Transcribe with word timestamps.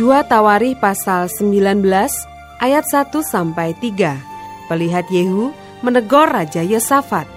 2 0.00 0.32
Tawarikh 0.32 0.80
pasal 0.80 1.28
19 1.28 1.84
ayat 2.56 2.84
1 2.88 3.20
sampai 3.20 3.76
3. 3.76 4.16
Pelihat 4.64 5.04
Yehu 5.12 5.52
menegur 5.84 6.24
Raja 6.24 6.64
Yosafat. 6.64 7.28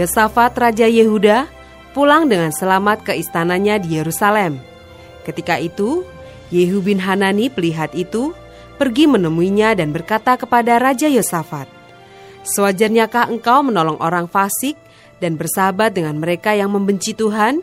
Yosafat 0.00 0.56
Raja 0.56 0.88
Yehuda 0.88 1.44
pulang 1.92 2.24
dengan 2.24 2.56
selamat 2.56 3.04
ke 3.04 3.20
istananya 3.20 3.76
di 3.76 4.00
Yerusalem. 4.00 4.56
Ketika 5.28 5.60
itu, 5.60 6.08
Yehu 6.48 6.80
bin 6.80 6.96
Hanani 7.04 7.52
pelihat 7.52 7.92
itu 7.92 8.32
pergi 8.80 9.04
menemuinya 9.04 9.76
dan 9.76 9.92
berkata 9.92 10.40
kepada 10.40 10.80
Raja 10.80 11.12
Yosafat, 11.12 11.68
Sewajarnyakah 12.48 13.28
engkau 13.28 13.60
menolong 13.60 14.00
orang 14.00 14.24
fasik 14.24 14.80
dan 15.20 15.36
bersahabat 15.36 16.00
dengan 16.00 16.16
mereka 16.16 16.56
yang 16.56 16.72
membenci 16.72 17.12
Tuhan? 17.12 17.60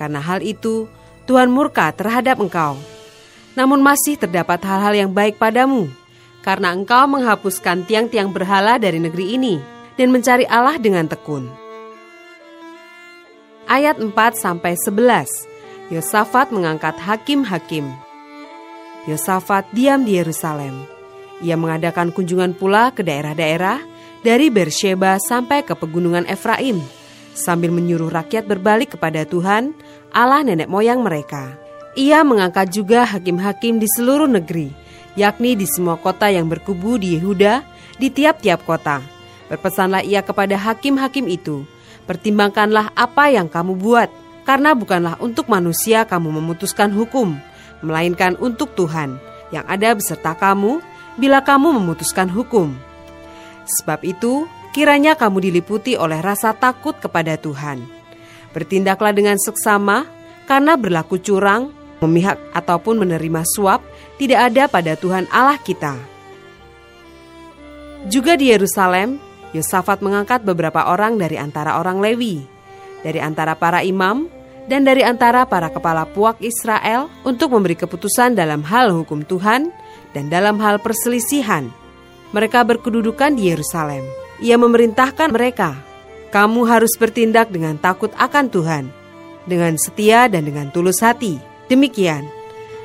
Karena 0.00 0.24
hal 0.24 0.40
itu, 0.40 0.88
Tuhan 1.28 1.52
murka 1.52 1.92
terhadap 1.92 2.40
engkau. 2.40 2.80
Namun 3.52 3.84
masih 3.84 4.16
terdapat 4.16 4.64
hal-hal 4.64 4.96
yang 4.96 5.10
baik 5.12 5.36
padamu, 5.36 5.92
karena 6.40 6.72
engkau 6.72 7.04
menghapuskan 7.04 7.84
tiang-tiang 7.84 8.32
berhala 8.32 8.80
dari 8.80 8.96
negeri 8.96 9.36
ini 9.36 9.60
dan 10.00 10.08
mencari 10.08 10.48
Allah 10.48 10.80
dengan 10.80 11.04
tekun. 11.04 11.44
Ayat 13.68 14.00
4 14.00 14.08
sampai 14.32 14.72
11. 14.80 15.92
Yosafat 15.92 16.48
mengangkat 16.48 16.96
hakim-hakim. 16.96 17.84
Yosafat 19.04 19.68
diam 19.76 20.08
di 20.08 20.16
Yerusalem. 20.16 20.88
Ia 21.44 21.60
mengadakan 21.60 22.08
kunjungan 22.08 22.56
pula 22.56 22.88
ke 22.96 23.04
daerah-daerah 23.04 23.84
dari 24.24 24.48
Bersheba 24.48 25.20
sampai 25.20 25.60
ke 25.60 25.76
pegunungan 25.76 26.24
Efraim 26.24 26.80
sambil 27.38 27.70
menyuruh 27.70 28.10
rakyat 28.10 28.50
berbalik 28.50 28.98
kepada 28.98 29.22
Tuhan 29.22 29.70
Allah 30.10 30.42
nenek 30.42 30.66
moyang 30.66 31.06
mereka. 31.06 31.54
Ia 31.94 32.26
mengangkat 32.26 32.74
juga 32.74 33.06
hakim-hakim 33.06 33.78
di 33.78 33.86
seluruh 33.86 34.26
negeri, 34.26 34.74
yakni 35.14 35.54
di 35.54 35.66
semua 35.66 35.98
kota 35.98 36.30
yang 36.30 36.50
berkubu 36.50 36.98
di 36.98 37.18
Yehuda, 37.18 37.62
di 37.98 38.10
tiap-tiap 38.10 38.62
kota. 38.66 39.02
Berpesanlah 39.50 40.04
ia 40.06 40.22
kepada 40.22 40.54
hakim-hakim 40.54 41.26
itu, 41.26 41.66
pertimbangkanlah 42.06 42.94
apa 42.94 43.32
yang 43.32 43.50
kamu 43.50 43.74
buat, 43.80 44.08
karena 44.46 44.76
bukanlah 44.76 45.18
untuk 45.18 45.50
manusia 45.50 46.06
kamu 46.06 46.38
memutuskan 46.38 46.92
hukum, 46.94 47.34
melainkan 47.82 48.38
untuk 48.38 48.72
Tuhan, 48.78 49.18
yang 49.50 49.64
ada 49.66 49.96
beserta 49.96 50.36
kamu, 50.36 50.78
bila 51.18 51.42
kamu 51.42 51.82
memutuskan 51.82 52.30
hukum. 52.30 52.72
Sebab 53.80 54.00
itu, 54.06 54.48
kiranya 54.72 55.18
kamu 55.18 55.50
diliputi 55.50 55.94
oleh 55.98 56.18
rasa 56.20 56.56
takut 56.56 56.96
kepada 56.98 57.36
Tuhan 57.36 57.98
Bertindaklah 58.52 59.12
dengan 59.12 59.36
seksama, 59.36 60.08
karena 60.48 60.74
berlaku 60.80 61.20
curang, 61.20 61.70
memihak 62.00 62.40
ataupun 62.56 62.98
menerima 63.04 63.44
suap 63.44 63.84
tidak 64.16 64.50
ada 64.52 64.64
pada 64.70 64.96
Tuhan 64.96 65.28
Allah 65.28 65.60
kita. 65.60 65.94
Juga 68.08 68.38
di 68.38 68.48
Yerusalem, 68.48 69.20
Yosafat 69.52 70.00
mengangkat 70.00 70.42
beberapa 70.42 70.88
orang 70.88 71.22
dari 71.22 71.36
antara 71.36 71.76
orang 71.78 72.00
Lewi, 72.00 72.42
dari 73.04 73.22
antara 73.22 73.54
para 73.58 73.84
imam, 73.84 74.30
dan 74.66 74.84
dari 74.84 75.06
antara 75.06 75.46
para 75.48 75.72
kepala 75.72 76.04
puak 76.10 76.42
Israel 76.44 77.08
untuk 77.24 77.52
memberi 77.52 77.76
keputusan 77.76 78.36
dalam 78.36 78.60
hal 78.66 78.92
hukum 78.92 79.24
Tuhan 79.24 79.72
dan 80.12 80.24
dalam 80.28 80.60
hal 80.60 80.82
perselisihan. 80.82 81.68
Mereka 82.34 82.60
berkedudukan 82.68 83.38
di 83.38 83.48
Yerusalem. 83.48 84.27
Ia 84.38 84.54
memerintahkan 84.54 85.34
mereka 85.34 85.88
kamu 86.28 86.68
harus 86.68 86.92
bertindak 87.00 87.48
dengan 87.48 87.80
takut 87.80 88.12
akan 88.14 88.52
Tuhan, 88.52 88.84
dengan 89.48 89.74
setia 89.80 90.28
dan 90.28 90.44
dengan 90.44 90.68
tulus 90.68 91.00
hati. 91.00 91.40
Demikian, 91.72 92.28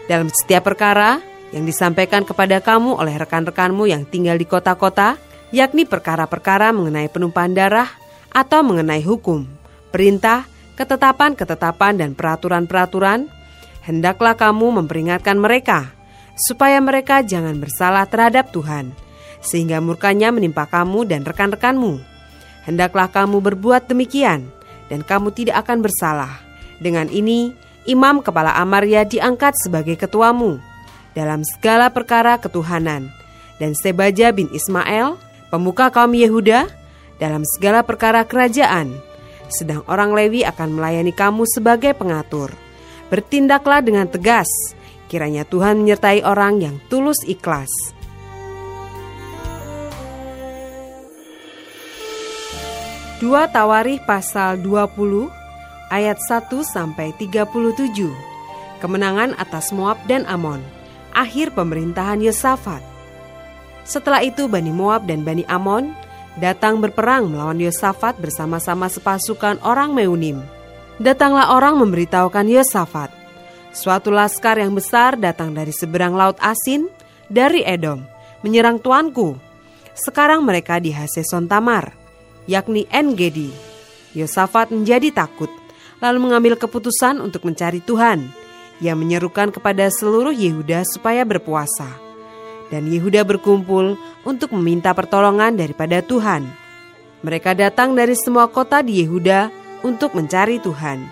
dalam 0.08 0.32
setiap 0.32 0.68
perkara 0.68 1.20
yang 1.52 1.68
disampaikan 1.68 2.24
kepada 2.24 2.64
kamu 2.64 2.98
oleh 2.98 3.16
rekan-rekanmu 3.20 3.86
yang 3.88 4.08
tinggal 4.08 4.40
di 4.40 4.48
kota-kota, 4.48 5.20
yakni 5.54 5.84
perkara-perkara 5.84 6.72
mengenai 6.72 7.12
penumpahan 7.12 7.54
darah 7.54 7.90
atau 8.34 8.66
mengenai 8.66 9.04
hukum, 9.06 9.46
perintah, 9.94 10.50
ketetapan-ketetapan 10.80 12.02
dan 12.02 12.10
peraturan-peraturan, 12.18 13.30
hendaklah 13.86 14.34
kamu 14.34 14.82
memperingatkan 14.82 15.38
mereka, 15.38 15.94
supaya 16.34 16.82
mereka 16.82 17.22
jangan 17.22 17.60
bersalah 17.62 18.10
terhadap 18.10 18.50
Tuhan, 18.50 18.96
sehingga 19.44 19.84
murkanya 19.84 20.32
menimpa 20.32 20.66
kamu 20.66 21.06
dan 21.06 21.28
rekan-rekanmu 21.28 22.14
Hendaklah 22.64 23.12
kamu 23.12 23.44
berbuat 23.44 23.92
demikian, 23.92 24.48
dan 24.88 25.04
kamu 25.04 25.36
tidak 25.36 25.68
akan 25.68 25.84
bersalah. 25.84 26.40
Dengan 26.80 27.12
ini, 27.12 27.52
Imam 27.84 28.24
Kepala 28.24 28.56
Amaria 28.56 29.04
diangkat 29.04 29.60
sebagai 29.60 30.00
ketuamu 30.00 30.64
dalam 31.12 31.44
segala 31.44 31.92
perkara 31.92 32.40
ketuhanan, 32.40 33.12
dan 33.60 33.76
Sebaja 33.76 34.32
bin 34.32 34.48
Ismail, 34.56 35.20
pemuka 35.52 35.92
kaum 35.92 36.16
Yehuda, 36.16 36.72
dalam 37.20 37.44
segala 37.44 37.84
perkara 37.84 38.24
kerajaan. 38.24 38.96
Sedang 39.52 39.84
orang 39.86 40.16
Lewi 40.16 40.48
akan 40.48 40.80
melayani 40.80 41.14
kamu 41.14 41.44
sebagai 41.46 41.94
pengatur. 41.94 42.50
Bertindaklah 43.12 43.84
dengan 43.84 44.08
tegas, 44.10 44.50
kiranya 45.12 45.46
Tuhan 45.46 45.84
menyertai 45.84 46.26
orang 46.26 46.64
yang 46.64 46.76
tulus 46.88 47.22
ikhlas. 47.28 47.70
2 53.22 53.30
Tawarikh 53.54 54.02
pasal 54.10 54.58
20 54.58 55.30
ayat 55.94 56.18
1 56.18 56.50
sampai 56.66 57.14
37. 57.22 58.10
Kemenangan 58.82 59.38
atas 59.38 59.70
Moab 59.70 60.02
dan 60.10 60.26
Amon. 60.26 60.58
Akhir 61.14 61.54
pemerintahan 61.54 62.18
Yosafat. 62.26 62.82
Setelah 63.86 64.26
itu 64.26 64.50
Bani 64.50 64.74
Moab 64.74 65.06
dan 65.06 65.22
Bani 65.22 65.46
Amon 65.46 65.94
datang 66.42 66.82
berperang 66.82 67.30
melawan 67.30 67.62
Yosafat 67.62 68.18
bersama-sama 68.18 68.90
sepasukan 68.90 69.62
orang 69.62 69.94
Meunim. 69.94 70.42
Datanglah 70.98 71.54
orang 71.54 71.78
memberitahukan 71.78 72.50
Yosafat. 72.50 73.14
Suatu 73.78 74.10
laskar 74.10 74.58
yang 74.58 74.74
besar 74.74 75.22
datang 75.22 75.54
dari 75.54 75.70
seberang 75.70 76.18
laut 76.18 76.38
asin, 76.42 76.90
dari 77.30 77.62
Edom, 77.62 78.02
menyerang 78.42 78.82
tuanku. 78.82 79.38
Sekarang 79.94 80.42
mereka 80.42 80.82
di 80.82 80.90
Haseson 80.90 81.46
Tamar 81.46 82.03
yakni 82.50 82.88
Engedi. 82.92 83.50
Yosafat 84.14 84.70
menjadi 84.70 85.10
takut, 85.10 85.50
lalu 85.98 86.30
mengambil 86.30 86.54
keputusan 86.54 87.18
untuk 87.18 87.48
mencari 87.48 87.82
Tuhan. 87.82 88.30
Ia 88.84 88.94
menyerukan 88.94 89.50
kepada 89.50 89.90
seluruh 89.90 90.34
Yehuda 90.34 90.86
supaya 90.86 91.24
berpuasa. 91.24 91.88
Dan 92.70 92.90
Yehuda 92.90 93.26
berkumpul 93.26 93.98
untuk 94.26 94.54
meminta 94.58 94.92
pertolongan 94.94 95.56
daripada 95.58 96.02
Tuhan. 96.02 96.46
Mereka 97.24 97.56
datang 97.56 97.96
dari 97.96 98.18
semua 98.20 98.52
kota 98.52 98.84
di 98.84 99.02
Yehuda 99.02 99.48
untuk 99.86 100.18
mencari 100.18 100.60
Tuhan. 100.60 101.06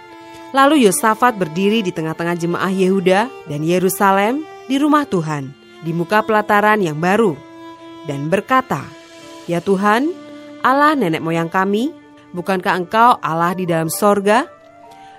Lalu 0.51 0.83
Yosafat 0.83 1.39
berdiri 1.39 1.79
di 1.79 1.95
tengah-tengah 1.95 2.35
jemaah 2.35 2.71
Yehuda 2.71 3.31
dan 3.47 3.61
Yerusalem 3.63 4.43
di 4.67 4.75
rumah 4.75 5.07
Tuhan, 5.07 5.55
di 5.79 5.95
muka 5.95 6.19
pelataran 6.27 6.83
yang 6.83 6.99
baru, 6.99 7.39
dan 8.03 8.27
berkata, 8.27 8.83
"Ya 9.47 9.63
Tuhan, 9.63 10.11
Allah 10.61 10.93
nenek 10.93 11.25
moyang 11.25 11.49
kami? 11.49 11.93
Bukankah 12.31 12.73
engkau 12.77 13.17
Allah 13.19 13.51
di 13.57 13.65
dalam 13.67 13.91
sorga? 13.91 14.47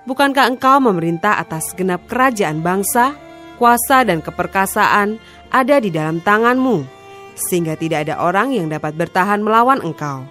Bukankah 0.08 0.48
engkau 0.48 0.80
memerintah 0.82 1.38
atas 1.38 1.74
genap 1.76 2.06
kerajaan 2.10 2.64
bangsa? 2.64 3.14
Kuasa 3.60 4.02
dan 4.02 4.18
keperkasaan 4.24 5.22
ada 5.52 5.76
di 5.78 5.92
dalam 5.92 6.18
tanganmu, 6.18 6.82
sehingga 7.38 7.78
tidak 7.78 8.08
ada 8.08 8.18
orang 8.18 8.50
yang 8.50 8.66
dapat 8.66 8.96
bertahan 8.98 9.38
melawan 9.38 9.78
engkau. 9.84 10.26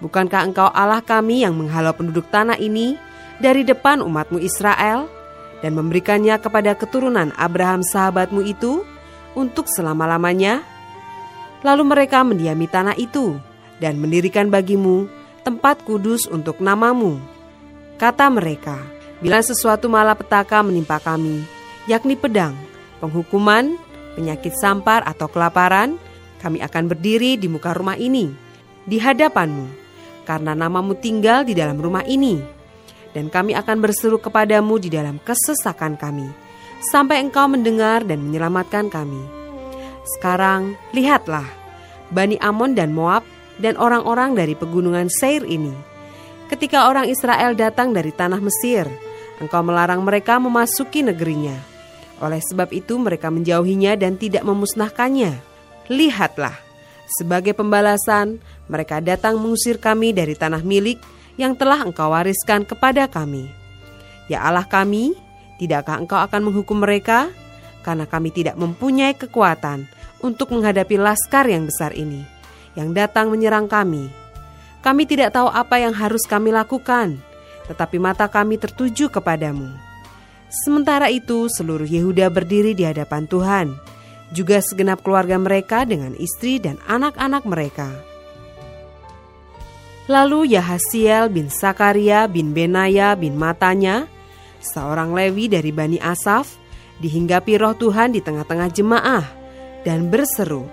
Bukankah 0.00 0.40
engkau 0.52 0.68
Allah 0.72 1.04
kami 1.04 1.44
yang 1.44 1.52
menghalau 1.56 1.92
penduduk 1.92 2.28
tanah 2.32 2.56
ini 2.56 2.96
dari 3.42 3.64
depan 3.64 4.00
umatmu 4.00 4.40
Israel 4.40 5.08
dan 5.60 5.76
memberikannya 5.76 6.36
kepada 6.40 6.72
keturunan 6.76 7.32
Abraham 7.36 7.84
sahabatmu 7.84 8.40
itu 8.44 8.84
untuk 9.36 9.68
selama-lamanya? 9.68 10.64
Lalu 11.60 11.82
mereka 11.84 12.24
mendiami 12.24 12.68
tanah 12.68 12.96
itu 12.96 13.36
dan 13.82 14.00
mendirikan 14.00 14.48
bagimu 14.48 15.08
tempat 15.46 15.84
kudus 15.86 16.26
untuk 16.26 16.58
namamu. 16.58 17.20
Kata 17.96 18.28
mereka, 18.28 18.76
bila 19.22 19.40
sesuatu 19.40 19.88
malapetaka 19.88 20.60
menimpa 20.60 21.00
kami, 21.00 21.46
yakni 21.88 22.18
pedang, 22.18 22.52
penghukuman, 23.00 23.78
penyakit 24.18 24.52
sampar 24.58 25.00
atau 25.06 25.30
kelaparan, 25.30 25.96
kami 26.42 26.60
akan 26.60 26.84
berdiri 26.92 27.40
di 27.40 27.48
muka 27.48 27.72
rumah 27.72 27.96
ini, 27.96 28.28
di 28.84 29.00
hadapanmu, 29.00 29.66
karena 30.28 30.52
namamu 30.52 30.98
tinggal 30.98 31.46
di 31.46 31.56
dalam 31.56 31.80
rumah 31.80 32.04
ini. 32.04 32.36
Dan 33.16 33.32
kami 33.32 33.56
akan 33.56 33.80
berseru 33.80 34.20
kepadamu 34.20 34.76
di 34.76 34.92
dalam 34.92 35.16
kesesakan 35.24 35.96
kami, 35.96 36.28
sampai 36.84 37.24
engkau 37.24 37.48
mendengar 37.48 38.04
dan 38.04 38.20
menyelamatkan 38.20 38.92
kami. 38.92 39.24
Sekarang, 40.16 40.76
lihatlah, 40.92 41.48
Bani 42.12 42.36
Amon 42.44 42.76
dan 42.76 42.92
Moab 42.92 43.24
dan 43.60 43.76
orang-orang 43.80 44.36
dari 44.36 44.54
pegunungan 44.56 45.08
Seir 45.08 45.44
ini. 45.48 45.72
Ketika 46.46 46.86
orang 46.86 47.10
Israel 47.10 47.58
datang 47.58 47.90
dari 47.90 48.14
tanah 48.14 48.38
Mesir, 48.38 48.86
engkau 49.42 49.62
melarang 49.66 50.04
mereka 50.06 50.38
memasuki 50.38 51.02
negerinya. 51.02 51.56
Oleh 52.22 52.40
sebab 52.40 52.72
itu 52.72 52.96
mereka 52.96 53.28
menjauhinya 53.28 53.98
dan 53.98 54.16
tidak 54.16 54.46
memusnahkannya. 54.46 55.36
Lihatlah, 55.92 56.54
sebagai 57.06 57.54
pembalasan, 57.54 58.42
mereka 58.66 58.98
datang 58.98 59.38
mengusir 59.38 59.78
kami 59.78 60.10
dari 60.10 60.34
tanah 60.34 60.62
milik 60.64 60.98
yang 61.38 61.54
telah 61.54 61.84
engkau 61.84 62.10
wariskan 62.10 62.66
kepada 62.66 63.06
kami. 63.06 63.46
Ya 64.26 64.42
Allah 64.42 64.66
kami, 64.66 65.14
tidakkah 65.62 66.02
engkau 66.02 66.18
akan 66.18 66.50
menghukum 66.50 66.82
mereka? 66.82 67.30
Karena 67.86 68.10
kami 68.10 68.34
tidak 68.34 68.58
mempunyai 68.58 69.14
kekuatan 69.14 69.86
untuk 70.18 70.50
menghadapi 70.50 70.98
laskar 70.98 71.46
yang 71.46 71.70
besar 71.70 71.94
ini, 71.94 72.26
yang 72.78 72.92
datang 72.92 73.32
menyerang 73.32 73.66
kami. 73.66 74.12
Kami 74.84 75.02
tidak 75.08 75.34
tahu 75.34 75.50
apa 75.50 75.82
yang 75.82 75.96
harus 75.96 76.22
kami 76.28 76.54
lakukan, 76.54 77.18
tetapi 77.66 77.98
mata 77.98 78.30
kami 78.30 78.60
tertuju 78.60 79.10
kepadamu. 79.10 79.72
Sementara 80.46 81.10
itu, 81.10 81.50
seluruh 81.50 81.88
Yehuda 81.88 82.30
berdiri 82.30 82.70
di 82.70 82.86
hadapan 82.86 83.26
Tuhan, 83.26 83.74
juga 84.30 84.62
segenap 84.62 85.02
keluarga 85.02 85.34
mereka 85.42 85.82
dengan 85.82 86.14
istri 86.14 86.62
dan 86.62 86.78
anak-anak 86.86 87.42
mereka. 87.42 87.90
Lalu 90.06 90.54
Yahasiel 90.54 91.26
bin 91.34 91.50
Sakaria 91.50 92.30
bin 92.30 92.54
Benaya 92.54 93.18
bin 93.18 93.34
Matanya, 93.34 94.06
seorang 94.62 95.10
Lewi 95.10 95.50
dari 95.50 95.74
Bani 95.74 95.98
Asaf, 95.98 96.54
dihinggapi 97.02 97.58
roh 97.58 97.74
Tuhan 97.74 98.14
di 98.14 98.22
tengah-tengah 98.22 98.70
jemaah 98.70 99.26
dan 99.82 100.06
berseru, 100.06 100.70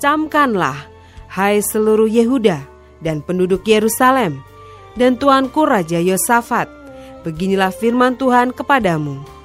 Camkanlah, 0.00 0.88
hai 1.30 1.62
seluruh 1.62 2.10
Yehuda 2.10 2.66
dan 2.98 3.22
penduduk 3.22 3.62
Yerusalem, 3.64 4.42
dan 4.98 5.14
Tuanku 5.14 5.64
Raja 5.64 6.02
Yosafat, 6.02 6.66
beginilah 7.22 7.70
firman 7.70 8.18
Tuhan 8.18 8.50
kepadamu 8.50 9.40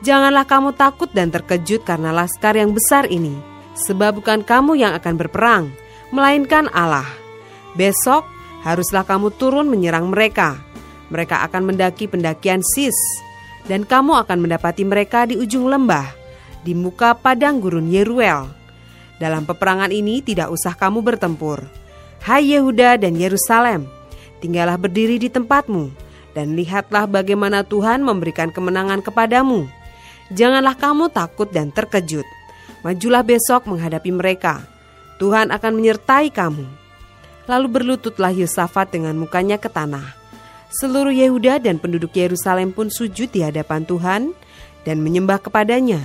Janganlah 0.00 0.48
kamu 0.48 0.72
takut 0.80 1.12
dan 1.12 1.28
terkejut 1.28 1.84
karena 1.84 2.08
laskar 2.08 2.56
yang 2.56 2.72
besar 2.72 3.04
ini, 3.12 3.36
sebab 3.76 4.24
bukan 4.24 4.40
kamu 4.40 4.80
yang 4.80 4.96
akan 4.96 5.14
berperang, 5.20 5.68
melainkan 6.08 6.72
Allah. 6.72 7.04
Besok 7.76 8.24
haruslah 8.64 9.04
kamu 9.04 9.28
turun 9.36 9.68
menyerang 9.68 10.08
mereka. 10.08 10.56
Mereka 11.12 11.44
akan 11.44 11.74
mendaki 11.74 12.08
pendakian 12.08 12.64
Sis, 12.64 12.96
dan 13.68 13.84
kamu 13.84 14.24
akan 14.24 14.40
mendapati 14.40 14.88
mereka 14.88 15.28
di 15.28 15.36
ujung 15.36 15.68
lembah, 15.68 16.08
di 16.64 16.72
muka 16.72 17.12
padang 17.12 17.60
gurun 17.60 17.92
Yeruel. 17.92 18.59
Dalam 19.20 19.44
peperangan 19.44 19.92
ini 19.92 20.24
tidak 20.24 20.48
usah 20.48 20.72
kamu 20.72 21.04
bertempur. 21.04 21.68
Hai 22.24 22.56
Yehuda 22.56 22.96
dan 22.96 23.20
Yerusalem, 23.20 23.84
tinggallah 24.40 24.80
berdiri 24.80 25.20
di 25.20 25.28
tempatmu, 25.28 25.92
dan 26.32 26.56
lihatlah 26.56 27.04
bagaimana 27.04 27.60
Tuhan 27.60 28.00
memberikan 28.00 28.48
kemenangan 28.48 29.04
kepadamu 29.04 29.68
Janganlah 30.30 30.78
kamu 30.78 31.10
takut 31.10 31.50
dan 31.50 31.74
terkejut. 31.74 32.22
Majulah 32.86 33.26
besok 33.26 33.66
menghadapi 33.66 34.14
mereka. 34.14 34.62
Tuhan 35.18 35.50
akan 35.50 35.72
menyertai 35.74 36.30
kamu. 36.30 36.64
Lalu 37.50 37.66
berlututlah 37.66 38.30
Yosafat 38.30 38.94
dengan 38.94 39.18
mukanya 39.18 39.58
ke 39.58 39.66
tanah. 39.66 40.14
Seluruh 40.70 41.10
Yehuda 41.10 41.58
dan 41.58 41.82
penduduk 41.82 42.14
Yerusalem 42.14 42.70
pun 42.70 42.94
sujud 42.94 43.26
di 43.26 43.42
hadapan 43.42 43.82
Tuhan 43.82 44.30
dan 44.86 45.02
menyembah 45.02 45.42
kepadanya. 45.42 45.98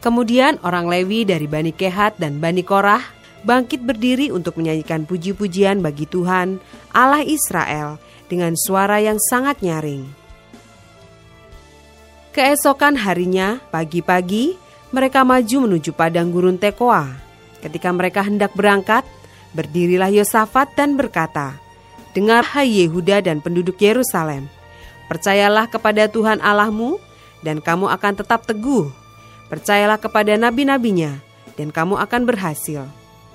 Kemudian 0.00 0.56
orang 0.64 0.88
Lewi 0.88 1.28
dari 1.28 1.44
Bani 1.44 1.76
Kehat 1.76 2.16
dan 2.16 2.40
Bani 2.40 2.64
Korah 2.64 3.04
bangkit 3.44 3.84
berdiri 3.84 4.32
untuk 4.32 4.56
menyanyikan 4.56 5.04
puji-pujian 5.04 5.84
bagi 5.84 6.08
Tuhan, 6.08 6.60
Allah 6.92 7.24
Israel, 7.24 8.00
dengan 8.28 8.56
suara 8.56 9.00
yang 9.00 9.20
sangat 9.20 9.60
nyaring. 9.60 10.08
Keesokan 12.30 12.96
harinya, 12.96 13.58
pagi-pagi, 13.68 14.54
mereka 14.94 15.26
maju 15.26 15.68
menuju 15.68 15.90
padang 15.92 16.30
gurun 16.30 16.56
Tekoa. 16.56 17.10
Ketika 17.60 17.90
mereka 17.92 18.24
hendak 18.24 18.54
berangkat, 18.56 19.04
berdirilah 19.52 20.08
Yosafat 20.08 20.72
dan 20.78 20.96
berkata, 20.96 21.58
Dengar 22.10 22.42
hai 22.56 22.86
Yehuda 22.86 23.22
dan 23.22 23.38
penduduk 23.38 23.78
Yerusalem, 23.78 24.50
percayalah 25.06 25.70
kepada 25.70 26.10
Tuhan 26.10 26.42
Allahmu 26.42 26.98
dan 27.42 27.62
kamu 27.62 27.86
akan 27.86 28.12
tetap 28.18 28.46
teguh. 28.46 28.90
Percayalah 29.50 29.98
kepada 29.98 30.38
nabi-nabinya 30.38 31.18
dan 31.58 31.74
kamu 31.74 31.98
akan 31.98 32.22
berhasil. 32.22 32.86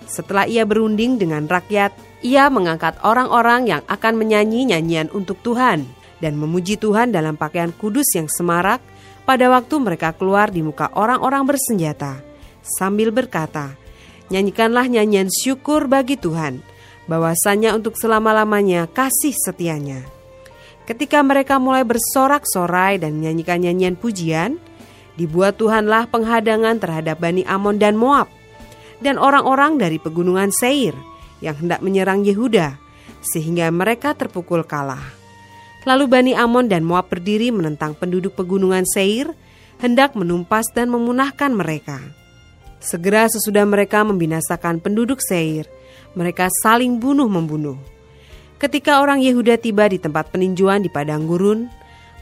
Setelah 0.08 0.48
ia 0.48 0.64
berunding 0.64 1.20
dengan 1.20 1.44
rakyat, 1.44 1.92
ia 2.24 2.48
mengangkat 2.48 2.96
orang-orang 3.04 3.68
yang 3.68 3.82
akan 3.86 4.16
menyanyi 4.16 4.72
nyanyian 4.72 5.12
untuk 5.12 5.38
Tuhan 5.44 5.84
dan 6.24 6.34
memuji 6.40 6.80
Tuhan 6.80 7.12
dalam 7.12 7.36
pakaian 7.36 7.76
kudus 7.76 8.16
yang 8.16 8.32
semarak 8.32 8.80
pada 9.28 9.52
waktu 9.52 9.76
mereka 9.82 10.16
keluar 10.16 10.54
di 10.54 10.64
muka 10.64 10.88
orang-orang 10.96 11.44
bersenjata 11.44 12.24
sambil 12.64 13.12
berkata, 13.12 13.76
Nyanyikanlah 14.34 14.90
nyanyian 14.90 15.30
syukur 15.30 15.86
bagi 15.86 16.18
Tuhan, 16.18 16.66
bahwasanya 17.06 17.78
untuk 17.78 17.94
selama-lamanya 17.94 18.90
kasih 18.90 19.38
setianya. 19.38 20.02
Ketika 20.90 21.22
mereka 21.22 21.62
mulai 21.62 21.86
bersorak-sorai 21.86 22.98
dan 23.02 23.22
menyanyikan 23.22 23.62
nyanyian 23.62 23.94
pujian, 23.98 24.58
dibuat 25.16 25.60
Tuhanlah 25.60 26.08
penghadangan 26.12 26.80
terhadap 26.80 27.20
Bani 27.20 27.44
Amon 27.48 27.80
dan 27.80 27.96
Moab, 27.96 28.28
dan 29.00 29.20
orang-orang 29.20 29.80
dari 29.80 30.00
pegunungan 30.00 30.52
Seir 30.52 30.96
yang 31.44 31.56
hendak 31.60 31.84
menyerang 31.84 32.24
Yehuda, 32.24 32.80
sehingga 33.24 33.68
mereka 33.72 34.16
terpukul 34.16 34.63
kalah. 34.63 35.04
Lalu 35.86 36.06
Bani 36.10 36.34
Amon 36.34 36.66
dan 36.66 36.82
Moab 36.82 37.12
berdiri 37.12 37.54
menentang 37.54 37.94
penduduk 37.94 38.34
pegunungan 38.34 38.84
Seir, 38.88 39.32
hendak 39.80 40.16
menumpas 40.16 40.72
dan 40.72 40.89
memunahkan 40.89 41.51
mereka. 41.51 42.00
Segera 42.82 43.25
sesudah 43.30 43.66
mereka 43.66 44.06
membinasakan 44.06 44.82
penduduk 44.82 45.22
Seir, 45.22 45.66
mereka 46.13 46.48
saling 46.63 46.98
bunuh-membunuh. 46.98 47.78
Ketika 48.56 49.04
orang 49.04 49.20
Yehuda 49.20 49.60
tiba 49.60 49.86
di 49.92 50.00
tempat 50.00 50.32
peninjauan 50.32 50.82
di 50.82 50.89
padang 50.89 51.28
gurun, 51.28 51.68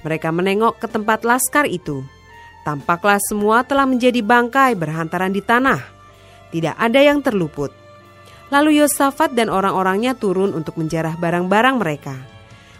mereka 0.01 0.34
menengok 0.34 0.82
ke 0.82 0.88
tempat 0.89 1.24
laskar 1.24 1.70
itu. 1.70 2.03
Tampaklah 2.63 3.20
semua 3.20 3.67
telah 3.67 3.84
menjadi 3.84 4.24
bangkai 4.24 4.79
berhantaran 4.79 5.36
di 5.36 5.43
tanah. 5.43 5.84
Tidak 6.48 6.79
ada 6.79 7.00
yang 7.03 7.20
terluput. 7.20 7.75
Lalu 8.48 8.79
Yosafat 8.79 9.36
dan 9.36 9.51
orang-orangnya 9.51 10.15
turun 10.15 10.55
untuk 10.55 10.79
menjarah 10.79 11.20
barang-barang 11.20 11.75
mereka. 11.75 12.15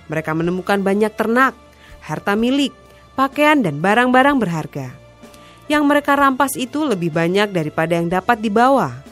Mereka 0.08 0.32
menemukan 0.32 0.80
banyak 0.80 1.12
ternak, 1.20 1.52
harta 2.00 2.40
milik, 2.40 2.72
pakaian, 3.20 3.60
dan 3.60 3.84
barang-barang 3.84 4.40
berharga. 4.40 4.88
Yang 5.68 5.84
mereka 5.84 6.16
rampas 6.16 6.56
itu 6.56 6.84
lebih 6.88 7.12
banyak 7.12 7.52
daripada 7.52 8.00
yang 8.00 8.08
dapat 8.08 8.40
dibawa. 8.40 9.04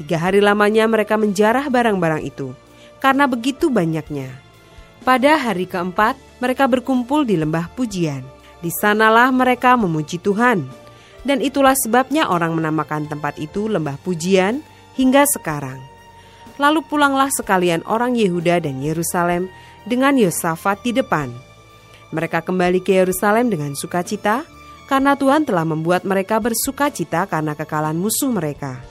Tiga 0.00 0.16
hari 0.16 0.40
lamanya 0.40 0.88
mereka 0.88 1.20
menjarah 1.20 1.68
barang-barang 1.68 2.24
itu, 2.24 2.56
karena 2.98 3.28
begitu 3.28 3.68
banyaknya. 3.68 4.32
Pada 5.04 5.36
hari 5.36 5.68
keempat, 5.68 6.16
mereka 6.40 6.64
berkumpul 6.64 7.28
di 7.28 7.36
lembah 7.36 7.68
pujian. 7.76 8.39
Di 8.60 8.68
sanalah 8.68 9.32
mereka 9.32 9.76
memuji 9.76 10.20
Tuhan. 10.20 10.68
Dan 11.20 11.44
itulah 11.44 11.76
sebabnya 11.76 12.32
orang 12.32 12.56
menamakan 12.56 13.04
tempat 13.04 13.36
itu 13.36 13.68
lembah 13.68 14.00
pujian 14.00 14.64
hingga 14.96 15.24
sekarang. 15.28 15.80
Lalu 16.56 16.84
pulanglah 16.84 17.28
sekalian 17.32 17.84
orang 17.88 18.16
Yehuda 18.16 18.60
dan 18.64 18.80
Yerusalem 18.80 19.48
dengan 19.84 20.16
Yosafat 20.16 20.84
di 20.84 20.92
depan. 20.92 21.32
Mereka 22.12 22.44
kembali 22.44 22.84
ke 22.84 23.00
Yerusalem 23.00 23.48
dengan 23.48 23.72
sukacita 23.72 24.44
karena 24.90 25.14
Tuhan 25.14 25.46
telah 25.46 25.64
membuat 25.64 26.02
mereka 26.02 26.42
bersukacita 26.42 27.24
karena 27.30 27.54
kekalahan 27.56 27.96
musuh 27.96 28.28
mereka. 28.28 28.82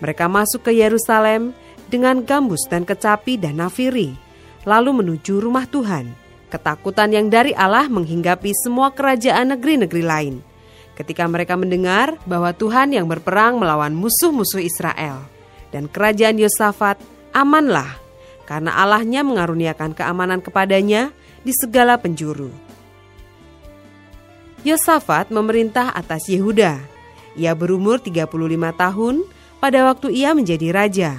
Mereka 0.00 0.26
masuk 0.26 0.66
ke 0.66 0.72
Yerusalem 0.74 1.52
dengan 1.86 2.24
gambus 2.24 2.64
dan 2.66 2.82
kecapi 2.82 3.38
dan 3.38 3.62
nafiri, 3.62 4.16
lalu 4.66 4.90
menuju 5.04 5.38
rumah 5.38 5.68
Tuhan. 5.68 6.25
Ketakutan 6.46 7.10
yang 7.10 7.26
dari 7.26 7.50
Allah 7.58 7.90
menghinggapi 7.90 8.54
semua 8.62 8.94
kerajaan 8.94 9.58
negeri-negeri 9.58 10.02
lain. 10.06 10.34
Ketika 10.94 11.26
mereka 11.26 11.58
mendengar 11.58 12.16
bahwa 12.24 12.54
Tuhan 12.54 12.94
yang 12.94 13.10
berperang 13.10 13.58
melawan 13.58 13.92
musuh-musuh 13.92 14.62
Israel, 14.62 15.26
dan 15.74 15.90
kerajaan 15.90 16.38
Yosafat 16.38 17.02
amanlah, 17.34 17.98
karena 18.46 18.78
Allahnya 18.78 19.26
mengaruniakan 19.26 19.92
keamanan 19.92 20.38
kepadanya 20.40 21.10
di 21.42 21.52
segala 21.52 21.98
penjuru. 21.98 22.48
Yosafat 24.62 25.28
memerintah 25.34 25.92
atas 25.92 26.30
Yehuda. 26.30 26.80
Ia 27.36 27.52
berumur 27.52 28.00
35 28.00 28.32
tahun 28.72 29.14
pada 29.60 29.84
waktu 29.84 30.14
ia 30.14 30.32
menjadi 30.32 30.72
raja, 30.72 31.12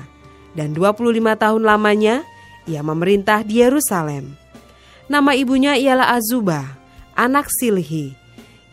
dan 0.58 0.74
25 0.74 1.38
tahun 1.38 1.62
lamanya 1.62 2.26
ia 2.66 2.82
memerintah 2.82 3.46
di 3.46 3.62
Yerusalem. 3.62 4.47
Nama 5.08 5.32
ibunya 5.40 5.80
ialah 5.80 6.20
Azubah, 6.20 6.68
anak 7.16 7.48
Silhi. 7.48 8.12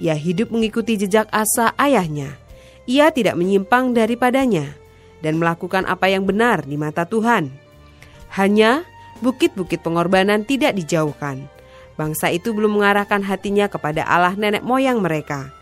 Ia 0.02 0.18
hidup 0.18 0.50
mengikuti 0.50 0.98
jejak 0.98 1.30
Asa 1.30 1.70
ayahnya. 1.78 2.34
Ia 2.90 3.14
tidak 3.14 3.38
menyimpang 3.38 3.94
daripadanya 3.94 4.74
dan 5.22 5.38
melakukan 5.38 5.86
apa 5.86 6.10
yang 6.10 6.26
benar 6.26 6.66
di 6.66 6.74
mata 6.74 7.06
Tuhan. 7.06 7.54
Hanya 8.34 8.82
bukit-bukit 9.22 9.86
pengorbanan 9.86 10.42
tidak 10.42 10.74
dijauhkan. 10.74 11.46
Bangsa 11.94 12.34
itu 12.34 12.50
belum 12.50 12.82
mengarahkan 12.82 13.22
hatinya 13.22 13.70
kepada 13.70 14.02
Allah 14.02 14.34
nenek 14.34 14.66
moyang 14.66 14.98
mereka. 14.98 15.54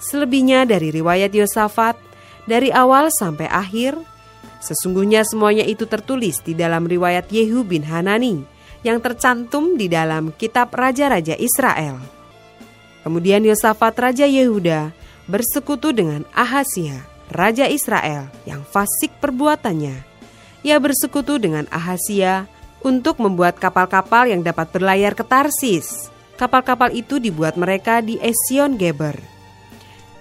Selebihnya 0.00 0.64
dari 0.64 0.88
riwayat 0.96 1.28
Yosafat, 1.36 2.00
dari 2.48 2.72
awal 2.72 3.12
sampai 3.12 3.52
akhir, 3.52 4.00
sesungguhnya 4.64 5.28
semuanya 5.28 5.68
itu 5.68 5.84
tertulis 5.84 6.40
di 6.40 6.56
dalam 6.56 6.88
riwayat 6.88 7.28
Yehu 7.28 7.68
bin 7.68 7.84
Hanani 7.84 8.55
yang 8.84 9.00
tercantum 9.00 9.78
di 9.78 9.86
dalam 9.86 10.34
kitab 10.34 10.72
Raja-Raja 10.74 11.38
Israel. 11.38 11.96
Kemudian 13.06 13.46
Yosafat 13.46 13.94
Raja 13.96 14.26
Yehuda 14.26 14.90
bersekutu 15.30 15.94
dengan 15.94 16.26
Ahasia, 16.34 17.06
Raja 17.30 17.70
Israel 17.70 18.26
yang 18.42 18.66
fasik 18.66 19.14
perbuatannya. 19.22 20.02
Ia 20.66 20.76
bersekutu 20.82 21.38
dengan 21.38 21.70
Ahasia 21.70 22.50
untuk 22.82 23.22
membuat 23.22 23.62
kapal-kapal 23.62 24.26
yang 24.30 24.42
dapat 24.42 24.70
berlayar 24.74 25.14
ke 25.14 25.22
Tarsis. 25.22 26.10
Kapal-kapal 26.34 26.92
itu 26.92 27.22
dibuat 27.22 27.54
mereka 27.54 28.02
di 28.02 28.18
Esion 28.18 28.74
Geber. 28.74 29.16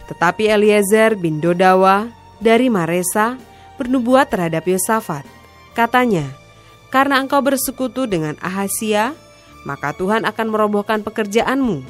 Tetapi 0.05 0.45
Eliezer 0.45 1.17
bin 1.17 1.41
Dodawa 1.41 2.07
dari 2.37 2.69
Maresa 2.69 3.35
bernubuat 3.81 4.29
terhadap 4.29 4.63
Yosafat. 4.63 5.25
Katanya, 5.73 6.29
karena 6.95 7.19
engkau 7.19 7.43
bersekutu 7.43 8.07
dengan 8.07 8.39
Ahasia, 8.39 9.11
maka 9.67 9.91
Tuhan 9.91 10.23
akan 10.23 10.47
merobohkan 10.47 11.03
pekerjaanmu. 11.03 11.83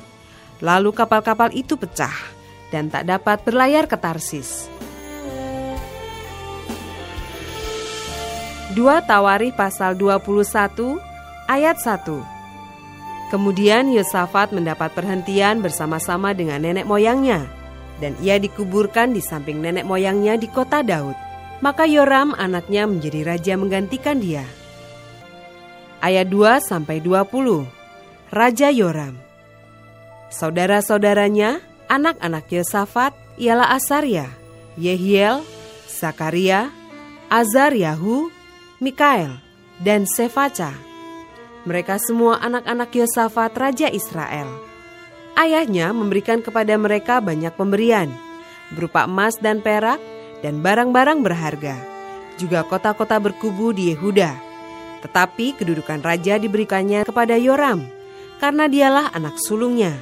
Lalu 0.66 0.90
kapal-kapal 0.98 1.54
itu 1.54 1.78
pecah 1.78 2.34
dan 2.74 2.90
tak 2.90 3.06
dapat 3.06 3.38
berlayar 3.46 3.86
ke 3.86 3.94
Tarsis. 4.02 4.66
Dua 8.74 9.06
Tawarih 9.06 9.54
pasal 9.54 9.94
21 9.94 10.98
ayat 11.46 11.78
1 11.78 13.30
Kemudian 13.30 13.94
Yosafat 13.94 14.58
mendapat 14.58 14.90
perhentian 14.98 15.62
bersama-sama 15.62 16.34
dengan 16.34 16.66
nenek 16.66 16.90
moyangnya 16.90 17.46
dan 18.02 18.18
ia 18.26 18.42
dikuburkan 18.42 19.14
di 19.14 19.22
samping 19.22 19.62
nenek 19.62 19.86
moyangnya 19.86 20.34
di 20.34 20.50
kota 20.50 20.82
Daud. 20.82 21.14
Maka 21.62 21.86
Yoram 21.86 22.34
anaknya 22.36 22.90
menjadi 22.90 23.22
raja 23.24 23.54
menggantikan 23.56 24.20
dia 24.20 24.44
ayat 26.06 26.30
2 26.30 26.62
sampai 26.62 27.02
20. 27.02 27.66
Raja 28.30 28.70
Yoram. 28.70 29.18
Saudara-saudaranya, 30.30 31.66
anak-anak 31.90 32.46
Yosafat 32.54 33.18
ialah 33.42 33.74
Asaria, 33.74 34.30
Yehiel, 34.78 35.42
Zakaria, 35.90 36.70
Azaryahu, 37.34 38.30
Mikael, 38.78 39.42
dan 39.82 40.06
Sefaca. 40.06 40.78
Mereka 41.66 41.98
semua 41.98 42.38
anak-anak 42.38 42.94
Yosafat 42.94 43.58
Raja 43.58 43.90
Israel. 43.90 44.46
Ayahnya 45.34 45.90
memberikan 45.90 46.46
kepada 46.46 46.78
mereka 46.78 47.18
banyak 47.18 47.52
pemberian, 47.58 48.14
berupa 48.78 49.10
emas 49.10 49.36
dan 49.42 49.66
perak, 49.66 49.98
dan 50.46 50.62
barang-barang 50.62 51.26
berharga. 51.26 51.76
Juga 52.38 52.62
kota-kota 52.68 53.18
berkubu 53.18 53.72
di 53.74 53.96
Yehuda, 53.96 54.45
tetapi 55.06 55.54
kedudukan 55.54 56.02
raja 56.02 56.42
diberikannya 56.42 57.06
kepada 57.06 57.38
Yoram, 57.38 57.86
karena 58.42 58.66
dialah 58.66 59.14
anak 59.14 59.38
sulungnya. 59.38 59.94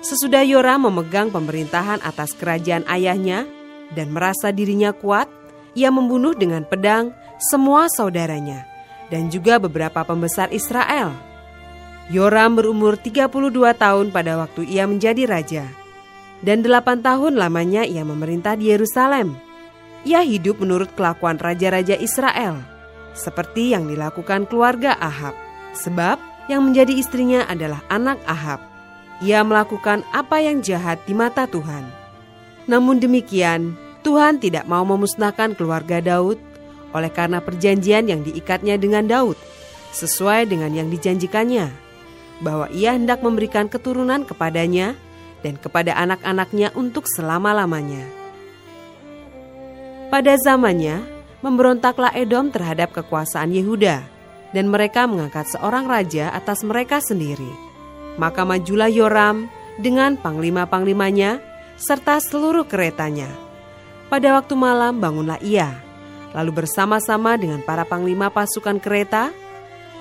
Sesudah 0.00 0.40
Yoram 0.40 0.88
memegang 0.88 1.28
pemerintahan 1.28 2.00
atas 2.00 2.32
kerajaan 2.32 2.88
ayahnya 2.88 3.44
dan 3.92 4.08
merasa 4.08 4.48
dirinya 4.48 4.96
kuat, 4.96 5.28
ia 5.76 5.92
membunuh 5.92 6.32
dengan 6.32 6.64
pedang 6.64 7.12
semua 7.36 7.92
saudaranya 7.92 8.64
dan 9.12 9.28
juga 9.28 9.60
beberapa 9.60 10.00
pembesar 10.08 10.48
Israel. 10.56 11.12
Yoram 12.08 12.56
berumur 12.56 12.96
32 12.96 13.28
tahun 13.76 14.08
pada 14.08 14.40
waktu 14.40 14.64
ia 14.66 14.88
menjadi 14.88 15.28
raja. 15.28 15.64
Dan 16.40 16.64
delapan 16.64 17.04
tahun 17.04 17.36
lamanya 17.36 17.84
ia 17.84 18.00
memerintah 18.00 18.56
di 18.56 18.72
Yerusalem. 18.72 19.36
Ia 20.08 20.24
hidup 20.24 20.64
menurut 20.64 20.88
kelakuan 20.96 21.36
raja-raja 21.36 21.92
Israel 22.00 22.69
seperti 23.14 23.74
yang 23.74 23.86
dilakukan 23.90 24.46
keluarga 24.46 24.94
Ahab, 24.98 25.34
sebab 25.74 26.18
yang 26.50 26.66
menjadi 26.66 26.94
istrinya 26.94 27.46
adalah 27.46 27.82
anak 27.90 28.18
Ahab. 28.26 28.62
Ia 29.20 29.44
melakukan 29.44 30.02
apa 30.16 30.40
yang 30.40 30.64
jahat 30.64 30.98
di 31.04 31.12
mata 31.12 31.44
Tuhan. 31.44 31.84
Namun 32.64 32.98
demikian, 32.98 33.76
Tuhan 34.00 34.40
tidak 34.40 34.64
mau 34.64 34.82
memusnahkan 34.82 35.52
keluarga 35.54 36.00
Daud 36.00 36.40
oleh 36.96 37.10
karena 37.12 37.38
perjanjian 37.38 38.08
yang 38.08 38.24
diikatnya 38.24 38.80
dengan 38.80 39.06
Daud, 39.06 39.36
sesuai 39.94 40.48
dengan 40.48 40.72
yang 40.74 40.88
dijanjikannya, 40.90 41.70
bahwa 42.42 42.66
ia 42.72 42.96
hendak 42.96 43.20
memberikan 43.20 43.68
keturunan 43.68 44.24
kepadanya 44.24 44.96
dan 45.44 45.60
kepada 45.60 45.94
anak-anaknya 45.96 46.72
untuk 46.74 47.06
selama-lamanya. 47.06 48.02
Pada 50.10 50.34
zamannya, 50.40 51.19
memberontaklah 51.40 52.12
Edom 52.16 52.52
terhadap 52.52 52.92
kekuasaan 52.92 53.52
Yehuda, 53.52 54.04
dan 54.50 54.66
mereka 54.68 55.06
mengangkat 55.08 55.48
seorang 55.48 55.88
raja 55.88 56.32
atas 56.34 56.60
mereka 56.66 57.00
sendiri. 57.00 57.48
Maka 58.20 58.44
majulah 58.44 58.90
Yoram 58.90 59.48
dengan 59.80 60.18
panglima-panglimanya 60.18 61.40
serta 61.80 62.20
seluruh 62.20 62.68
keretanya. 62.68 63.30
Pada 64.10 64.36
waktu 64.36 64.54
malam 64.58 64.98
bangunlah 64.98 65.38
ia, 65.40 65.70
lalu 66.34 66.64
bersama-sama 66.64 67.38
dengan 67.38 67.62
para 67.62 67.86
panglima 67.86 68.28
pasukan 68.28 68.82
kereta, 68.82 69.30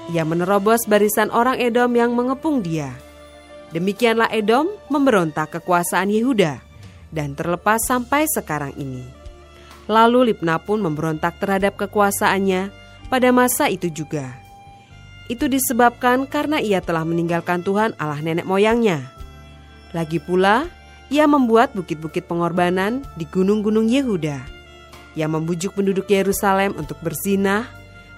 ia 0.10 0.26
menerobos 0.26 0.90
barisan 0.90 1.30
orang 1.30 1.62
Edom 1.62 1.94
yang 1.94 2.18
mengepung 2.18 2.66
dia. 2.66 2.90
Demikianlah 3.70 4.34
Edom 4.34 4.66
memberontak 4.90 5.62
kekuasaan 5.62 6.10
Yehuda 6.10 6.58
dan 7.14 7.38
terlepas 7.38 7.78
sampai 7.86 8.26
sekarang 8.26 8.74
ini. 8.82 9.19
Lalu 9.90 10.32
Libna 10.32 10.62
pun 10.62 10.86
memberontak 10.86 11.42
terhadap 11.42 11.74
kekuasaannya 11.82 12.70
pada 13.10 13.30
masa 13.34 13.66
itu 13.74 13.90
juga. 13.90 14.38
Itu 15.26 15.50
disebabkan 15.50 16.30
karena 16.30 16.62
ia 16.62 16.78
telah 16.78 17.02
meninggalkan 17.02 17.66
Tuhan 17.66 17.98
Allah 17.98 18.22
nenek 18.22 18.46
moyangnya. 18.46 19.10
Lagi 19.90 20.22
pula, 20.22 20.70
ia 21.10 21.26
membuat 21.26 21.74
bukit-bukit 21.74 22.30
pengorbanan 22.30 23.02
di 23.18 23.26
gunung-gunung 23.26 23.90
Yehuda. 23.90 24.46
Ia 25.18 25.26
membujuk 25.26 25.74
penduduk 25.74 26.06
Yerusalem 26.06 26.78
untuk 26.78 27.02
berzinah 27.02 27.66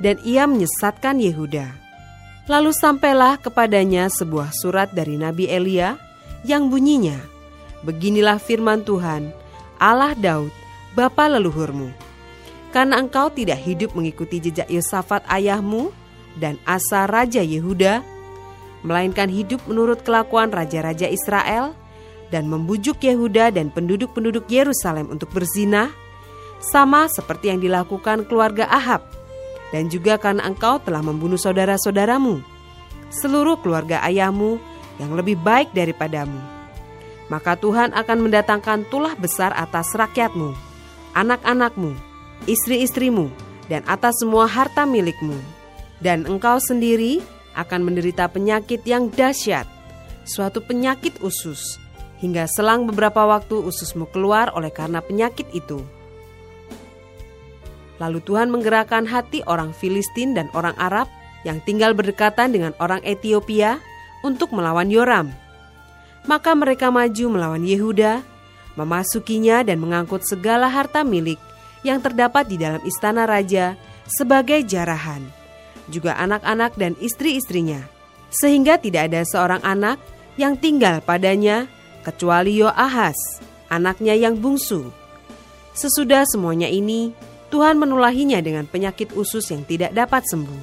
dan 0.03 0.19
ia 0.27 0.43
menyesatkan 0.43 1.23
Yehuda. 1.23 1.71
Lalu 2.51 2.75
sampailah 2.75 3.39
kepadanya 3.39 4.11
sebuah 4.11 4.51
surat 4.51 4.91
dari 4.91 5.15
Nabi 5.15 5.47
Elia 5.47 5.95
yang 6.43 6.67
bunyinya, 6.67 7.15
Beginilah 7.81 8.37
firman 8.37 8.85
Tuhan, 8.85 9.33
Allah 9.81 10.13
Daud, 10.13 10.53
bapa 10.95 11.31
leluhurmu. 11.31 11.91
Karena 12.71 13.03
engkau 13.03 13.27
tidak 13.27 13.59
hidup 13.59 13.91
mengikuti 13.95 14.39
jejak 14.39 14.71
Yosafat 14.71 15.27
ayahmu 15.27 15.91
dan 16.39 16.55
Asa 16.63 17.03
Raja 17.03 17.43
Yehuda, 17.43 17.99
melainkan 18.87 19.27
hidup 19.27 19.59
menurut 19.67 20.07
kelakuan 20.07 20.49
raja-raja 20.55 21.11
Israel 21.11 21.75
dan 22.31 22.47
membujuk 22.47 23.03
Yehuda 23.03 23.51
dan 23.51 23.67
penduduk-penduduk 23.75 24.47
Yerusalem 24.47 25.11
untuk 25.11 25.27
berzina, 25.35 25.91
sama 26.63 27.11
seperti 27.11 27.51
yang 27.51 27.59
dilakukan 27.59 28.23
keluarga 28.31 28.71
Ahab, 28.71 29.03
dan 29.75 29.91
juga 29.91 30.15
karena 30.15 30.47
engkau 30.47 30.79
telah 30.79 31.03
membunuh 31.03 31.35
saudara-saudaramu, 31.35 32.39
seluruh 33.11 33.59
keluarga 33.59 33.99
ayahmu 34.07 34.55
yang 34.95 35.11
lebih 35.11 35.35
baik 35.43 35.75
daripadamu. 35.75 36.39
Maka 37.27 37.59
Tuhan 37.59 37.91
akan 37.91 38.17
mendatangkan 38.27 38.87
tulah 38.87 39.15
besar 39.19 39.51
atas 39.59 39.91
rakyatmu 39.91 40.70
anak-anakmu, 41.17 41.95
istri-istrimu, 42.47 43.29
dan 43.71 43.85
atas 43.87 44.19
semua 44.19 44.49
harta 44.49 44.83
milikmu. 44.83 45.37
Dan 46.01 46.25
engkau 46.25 46.57
sendiri 46.57 47.21
akan 47.53 47.85
menderita 47.85 48.25
penyakit 48.31 48.81
yang 48.89 49.13
dahsyat, 49.13 49.69
suatu 50.25 50.63
penyakit 50.65 51.21
usus, 51.21 51.77
hingga 52.21 52.49
selang 52.49 52.89
beberapa 52.89 53.25
waktu 53.25 53.57
ususmu 53.61 54.09
keluar 54.09 54.49
oleh 54.57 54.73
karena 54.73 55.01
penyakit 55.01 55.45
itu. 55.53 55.81
Lalu 58.01 58.17
Tuhan 58.25 58.49
menggerakkan 58.49 59.05
hati 59.05 59.45
orang 59.45 59.77
Filistin 59.77 60.33
dan 60.33 60.49
orang 60.57 60.73
Arab 60.81 61.05
yang 61.45 61.61
tinggal 61.61 61.93
berdekatan 61.93 62.49
dengan 62.49 62.73
orang 62.81 63.01
Ethiopia 63.05 63.77
untuk 64.25 64.53
melawan 64.53 64.89
Yoram. 64.89 65.29
Maka 66.25 66.53
mereka 66.53 66.89
maju 66.89 67.25
melawan 67.33 67.65
Yehuda, 67.65 68.21
memasukinya 68.79 69.63
dan 69.65 69.79
mengangkut 69.81 70.23
segala 70.23 70.71
harta 70.71 71.03
milik 71.03 71.39
yang 71.81 71.99
terdapat 71.99 72.47
di 72.47 72.61
dalam 72.61 72.81
istana 72.85 73.25
raja 73.25 73.75
sebagai 74.05 74.61
jarahan, 74.63 75.23
juga 75.89 76.15
anak-anak 76.19 76.77
dan 76.77 76.93
istri-istrinya, 77.01 77.81
sehingga 78.29 78.77
tidak 78.77 79.11
ada 79.11 79.21
seorang 79.25 79.61
anak 79.65 79.97
yang 80.39 80.55
tinggal 80.55 81.03
padanya 81.03 81.67
kecuali 82.05 82.61
Yoahas, 82.61 83.17
anaknya 83.69 84.15
yang 84.17 84.37
bungsu. 84.37 84.89
Sesudah 85.71 86.27
semuanya 86.27 86.67
ini, 86.67 87.15
Tuhan 87.51 87.79
menulahinya 87.79 88.39
dengan 88.39 88.63
penyakit 88.67 89.11
usus 89.15 89.47
yang 89.51 89.63
tidak 89.67 89.91
dapat 89.91 90.23
sembuh. 90.27 90.61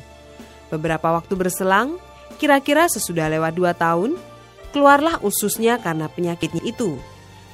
Beberapa 0.72 1.16
waktu 1.16 1.36
berselang, 1.36 1.96
kira-kira 2.36 2.88
sesudah 2.88 3.28
lewat 3.32 3.52
dua 3.56 3.72
tahun, 3.72 4.16
keluarlah 4.72 5.20
ususnya 5.24 5.80
karena 5.80 6.12
penyakitnya 6.12 6.60
itu. 6.64 7.00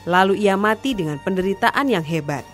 Lalu 0.05 0.45
ia 0.45 0.55
mati 0.61 0.93
dengan 0.93 1.17
penderitaan 1.21 1.89
yang 1.89 2.05
hebat. 2.05 2.45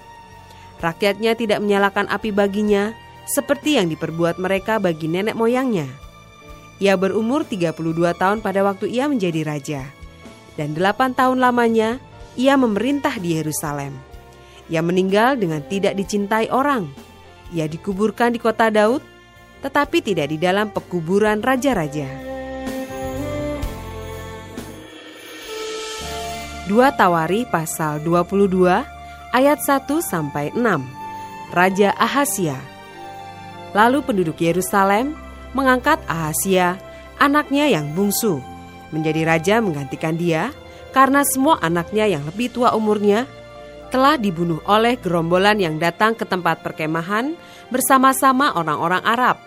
Rakyatnya 0.78 1.36
tidak 1.36 1.58
menyalakan 1.60 2.08
api 2.08 2.30
baginya, 2.32 2.94
seperti 3.28 3.76
yang 3.76 3.90
diperbuat 3.90 4.40
mereka 4.40 4.80
bagi 4.80 5.10
nenek 5.10 5.36
moyangnya. 5.36 5.86
Ia 6.80 6.96
berumur 6.96 7.44
32 7.44 7.76
tahun 8.16 8.40
pada 8.40 8.64
waktu 8.64 8.88
ia 8.88 9.04
menjadi 9.04 9.44
raja. 9.44 9.82
Dan 10.56 10.72
delapan 10.72 11.12
tahun 11.12 11.38
lamanya, 11.42 12.00
ia 12.38 12.56
memerintah 12.56 13.20
di 13.20 13.36
Yerusalem. 13.36 13.92
Ia 14.70 14.80
meninggal 14.80 15.36
dengan 15.36 15.60
tidak 15.66 15.98
dicintai 15.98 16.48
orang. 16.48 16.88
Ia 17.52 17.66
dikuburkan 17.66 18.32
di 18.32 18.40
kota 18.40 18.70
Daud, 18.70 19.02
tetapi 19.60 20.00
tidak 20.00 20.30
di 20.32 20.38
dalam 20.40 20.72
pekuburan 20.72 21.42
raja-raja. 21.44 22.29
Dua 26.70 26.94
Tawari 26.94 27.42
pasal 27.50 27.98
22 28.06 28.46
ayat 29.34 29.58
1 29.58 29.90
sampai 30.06 30.54
6. 30.54 30.62
Raja 31.50 31.90
Ahasia. 31.98 32.54
Lalu 33.74 34.06
penduduk 34.06 34.38
Yerusalem 34.38 35.18
mengangkat 35.50 35.98
Ahasia, 36.06 36.78
anaknya 37.18 37.66
yang 37.66 37.90
bungsu, 37.90 38.38
menjadi 38.94 39.26
raja 39.26 39.58
menggantikan 39.58 40.14
dia 40.14 40.54
karena 40.94 41.26
semua 41.26 41.58
anaknya 41.58 42.06
yang 42.06 42.22
lebih 42.22 42.54
tua 42.54 42.70
umurnya 42.78 43.26
telah 43.90 44.14
dibunuh 44.14 44.62
oleh 44.62 44.94
gerombolan 44.94 45.58
yang 45.58 45.74
datang 45.74 46.14
ke 46.14 46.22
tempat 46.22 46.62
perkemahan 46.62 47.34
bersama-sama 47.74 48.54
orang-orang 48.54 49.02
Arab. 49.02 49.42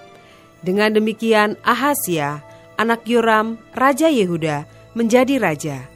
Dengan 0.59 0.91
demikian 0.91 1.55
Ahasia, 1.63 2.43
anak 2.75 3.07
Yoram, 3.07 3.55
Raja 3.71 4.11
Yehuda, 4.11 4.67
menjadi 4.91 5.39
raja. 5.39 5.92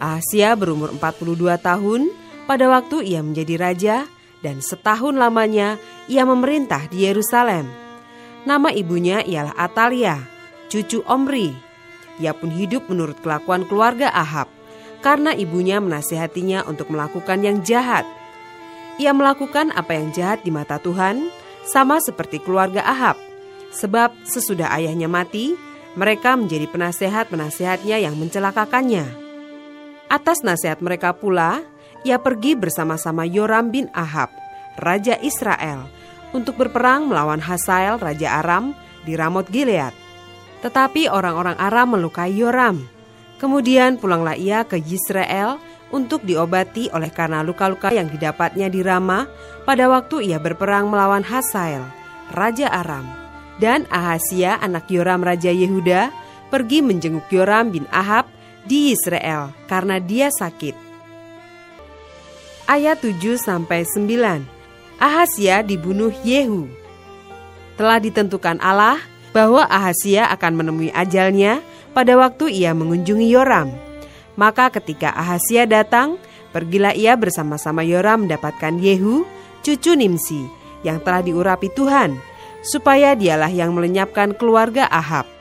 Ahasia 0.00 0.56
berumur 0.56 0.90
42 0.96 1.60
tahun 1.60 2.08
pada 2.48 2.66
waktu 2.72 3.04
ia 3.04 3.20
menjadi 3.20 3.54
raja 3.60 3.96
dan 4.40 4.64
setahun 4.64 5.14
lamanya 5.14 5.76
ia 6.08 6.24
memerintah 6.24 6.88
di 6.88 7.04
Yerusalem. 7.04 7.68
Nama 8.48 8.72
ibunya 8.72 9.20
ialah 9.20 9.52
Atalia, 9.54 10.24
cucu 10.72 11.04
Omri. 11.04 11.52
Ia 12.16 12.32
pun 12.32 12.48
hidup 12.48 12.88
menurut 12.88 13.20
kelakuan 13.20 13.68
keluarga 13.68 14.08
Ahab 14.10 14.48
karena 15.04 15.36
ibunya 15.36 15.80
menasihatinya 15.80 16.64
untuk 16.64 16.88
melakukan 16.92 17.40
yang 17.44 17.60
jahat. 17.60 18.08
Ia 19.00 19.16
melakukan 19.16 19.72
apa 19.72 19.96
yang 19.96 20.12
jahat 20.12 20.44
di 20.44 20.52
mata 20.52 20.76
Tuhan, 20.76 21.32
sama 21.64 22.00
seperti 22.00 22.40
keluarga 22.40 22.84
Ahab. 22.84 23.16
Sebab 23.72 24.12
sesudah 24.28 24.72
ayahnya 24.76 25.08
mati, 25.08 25.56
mereka 25.96 26.36
menjadi 26.36 26.68
penasehat-penasehatnya 26.68 27.96
yang 28.02 28.14
mencelakakannya. 28.16 29.29
Atas 30.10 30.42
nasihat 30.42 30.82
mereka 30.82 31.14
pula, 31.14 31.62
ia 32.02 32.18
pergi 32.18 32.58
bersama-sama 32.58 33.22
Yoram 33.22 33.70
bin 33.70 33.86
Ahab, 33.94 34.34
Raja 34.74 35.14
Israel, 35.22 35.86
untuk 36.34 36.58
berperang 36.58 37.06
melawan 37.06 37.38
Hasael, 37.38 38.02
Raja 38.02 38.42
Aram, 38.42 38.74
di 39.06 39.14
Ramot 39.14 39.46
Gilead. 39.48 39.94
Tetapi 40.66 41.06
orang-orang 41.06 41.54
Aram 41.56 41.94
melukai 41.94 42.34
Yoram, 42.34 42.82
Kemudian 43.40 43.96
pulanglah 43.96 44.36
ia 44.36 44.68
ke 44.68 44.76
Yisrael 44.76 45.56
untuk 45.88 46.20
diobati 46.28 46.92
oleh 46.92 47.08
karena 47.08 47.40
luka-luka 47.40 47.88
yang 47.88 48.12
didapatnya 48.12 48.68
di 48.68 48.84
Rama 48.84 49.24
pada 49.64 49.88
waktu 49.88 50.28
ia 50.28 50.36
berperang 50.36 50.92
melawan 50.92 51.24
Hasael, 51.24 51.80
Raja 52.36 52.68
Aram. 52.68 53.08
Dan 53.56 53.88
Ahasia 53.88 54.60
anak 54.60 54.92
Yoram 54.92 55.24
Raja 55.24 55.48
Yehuda 55.48 56.12
pergi 56.52 56.84
menjenguk 56.84 57.32
Yoram 57.32 57.72
bin 57.72 57.88
Ahab 57.88 58.28
di 58.70 58.94
Israel 58.94 59.50
karena 59.66 59.98
dia 59.98 60.30
sakit. 60.30 60.78
Ayat 62.70 63.02
7 63.02 63.34
sampai 63.34 63.82
9. 63.82 64.46
Ahasia 65.02 65.66
dibunuh 65.66 66.14
Yehu. 66.22 66.70
Telah 67.74 67.98
ditentukan 67.98 68.62
Allah 68.62 69.02
bahwa 69.34 69.66
Ahasia 69.66 70.30
akan 70.30 70.62
menemui 70.62 70.94
ajalnya 70.94 71.58
pada 71.90 72.14
waktu 72.14 72.62
ia 72.62 72.70
mengunjungi 72.70 73.26
Yoram. 73.26 73.74
Maka 74.38 74.70
ketika 74.70 75.10
Ahasia 75.18 75.66
datang, 75.66 76.14
pergilah 76.54 76.94
ia 76.94 77.18
bersama-sama 77.18 77.82
Yoram 77.82 78.30
mendapatkan 78.30 78.78
Yehu, 78.78 79.26
cucu 79.66 79.98
Nimsi, 79.98 80.46
yang 80.86 81.02
telah 81.02 81.26
diurapi 81.26 81.74
Tuhan, 81.74 82.14
supaya 82.62 83.18
dialah 83.18 83.50
yang 83.50 83.74
melenyapkan 83.74 84.30
keluarga 84.38 84.86
Ahab. 84.86 85.39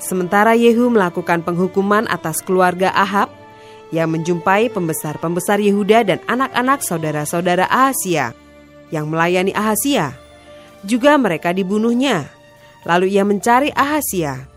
Sementara 0.00 0.56
Yehu 0.56 0.88
melakukan 0.88 1.44
penghukuman 1.44 2.08
atas 2.08 2.40
keluarga 2.40 2.88
Ahab, 2.96 3.28
ia 3.92 4.08
menjumpai 4.08 4.72
pembesar-pembesar 4.72 5.60
Yehuda 5.60 6.08
dan 6.08 6.18
anak-anak 6.24 6.80
saudara-saudara 6.80 7.68
Ahasia 7.68 8.32
yang 8.88 9.12
melayani 9.12 9.52
Ahasia. 9.52 10.16
Juga 10.82 11.20
mereka 11.20 11.52
dibunuhnya. 11.52 12.32
Lalu 12.88 13.12
ia 13.12 13.28
mencari 13.28 13.68
Ahasia 13.76 14.48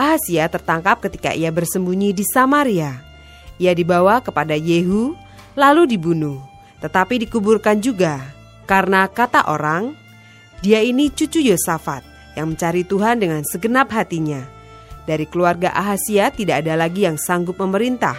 Ahasia 0.00 0.48
tertangkap 0.48 1.04
ketika 1.04 1.36
ia 1.36 1.52
bersembunyi 1.52 2.16
di 2.16 2.24
Samaria. 2.24 3.04
Ia 3.60 3.76
dibawa 3.76 4.24
kepada 4.24 4.56
Yehu, 4.56 5.12
lalu 5.52 5.84
dibunuh, 5.84 6.40
tetapi 6.80 7.20
dikuburkan 7.28 7.84
juga. 7.84 8.16
Karena 8.64 9.04
kata 9.04 9.52
orang, 9.52 9.92
dia 10.64 10.80
ini 10.80 11.12
cucu 11.12 11.44
Yosafat 11.44 12.00
yang 12.32 12.56
mencari 12.56 12.80
Tuhan 12.80 13.20
dengan 13.20 13.44
segenap 13.44 13.92
hatinya. 13.92 14.40
Dari 15.08 15.24
keluarga 15.28 15.72
Ahasia 15.72 16.28
tidak 16.32 16.66
ada 16.66 16.76
lagi 16.76 17.08
yang 17.08 17.16
sanggup 17.16 17.56
memerintah. 17.56 18.16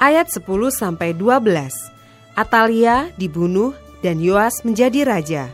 Ayat 0.00 0.32
10 0.32 0.46
sampai 0.72 1.12
12. 1.12 1.44
Atalia 2.32 3.12
dibunuh 3.20 3.76
dan 4.00 4.16
Yoas 4.16 4.64
menjadi 4.64 5.04
raja. 5.04 5.44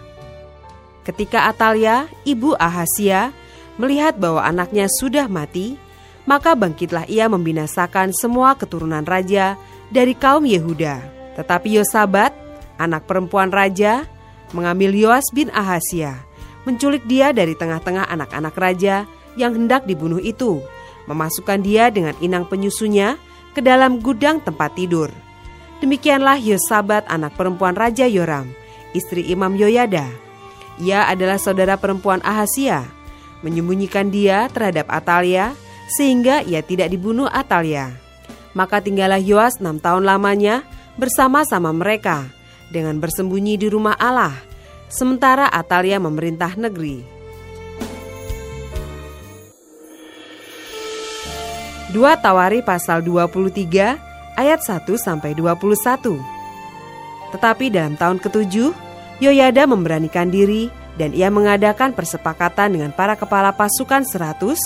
Ketika 1.02 1.50
Atalia, 1.50 2.06
ibu 2.22 2.54
Ahasia, 2.54 3.34
melihat 3.78 4.18
bahwa 4.18 4.42
anaknya 4.42 4.86
sudah 4.86 5.26
mati, 5.26 5.78
maka 6.26 6.54
bangkitlah 6.58 7.06
ia 7.06 7.30
membinasakan 7.30 8.10
semua 8.14 8.58
keturunan 8.58 9.06
raja 9.06 9.54
dari 9.90 10.14
kaum 10.14 10.42
Yehuda. 10.42 10.98
Tetapi 11.38 11.78
Yosabat, 11.78 12.34
anak 12.78 13.06
perempuan 13.06 13.54
raja, 13.54 14.06
mengambil 14.50 14.94
Yoas 14.94 15.26
bin 15.30 15.50
Ahasia, 15.54 16.22
menculik 16.66 17.06
dia 17.06 17.30
dari 17.30 17.54
tengah-tengah 17.54 18.10
anak-anak 18.10 18.54
raja 18.58 19.06
yang 19.36 19.54
hendak 19.54 19.84
dibunuh 19.84 20.18
itu, 20.18 20.64
memasukkan 21.06 21.62
dia 21.62 21.88
dengan 21.92 22.16
inang 22.18 22.44
penyusunya 22.48 23.20
ke 23.54 23.64
dalam 23.64 24.02
gudang 24.02 24.42
tempat 24.42 24.74
tidur. 24.76 25.08
Demikianlah 25.80 26.40
Yosabat 26.40 27.04
anak 27.08 27.36
perempuan 27.36 27.76
Raja 27.76 28.08
Yoram, 28.08 28.48
istri 28.96 29.28
Imam 29.28 29.56
Yoyada. 29.56 30.08
Ia 30.80 31.08
adalah 31.08 31.40
saudara 31.40 31.76
perempuan 31.80 32.20
Ahasia, 32.20 32.84
menyembunyikan 33.40 34.12
dia 34.12 34.48
terhadap 34.52 34.88
Atalia 34.88 35.56
sehingga 35.88 36.44
ia 36.44 36.60
tidak 36.60 36.92
dibunuh 36.92 37.28
Atalia. 37.28 37.92
Maka 38.56 38.80
tinggallah 38.80 39.20
Yoas 39.20 39.60
enam 39.60 39.76
tahun 39.76 40.08
lamanya 40.08 40.64
bersama-sama 40.96 41.72
mereka 41.76 42.24
dengan 42.72 42.96
bersembunyi 42.96 43.60
di 43.60 43.68
rumah 43.68 43.96
Allah, 44.00 44.32
sementara 44.88 45.48
Atalia 45.52 46.00
memerintah 46.00 46.56
negeri. 46.56 47.15
Dua 51.96 52.12
Tawari 52.12 52.60
pasal 52.60 53.00
23 53.00 54.36
ayat 54.36 54.60
1 54.60 54.84
sampai 55.00 55.32
21. 55.32 56.12
Tetapi 57.32 57.72
dalam 57.72 57.96
tahun 57.96 58.20
ketujuh, 58.20 58.76
Yoyada 59.16 59.64
memberanikan 59.64 60.28
diri 60.28 60.68
dan 61.00 61.16
ia 61.16 61.32
mengadakan 61.32 61.96
persepakatan 61.96 62.76
dengan 62.76 62.92
para 62.92 63.16
kepala 63.16 63.48
pasukan 63.56 64.04
seratus, 64.04 64.60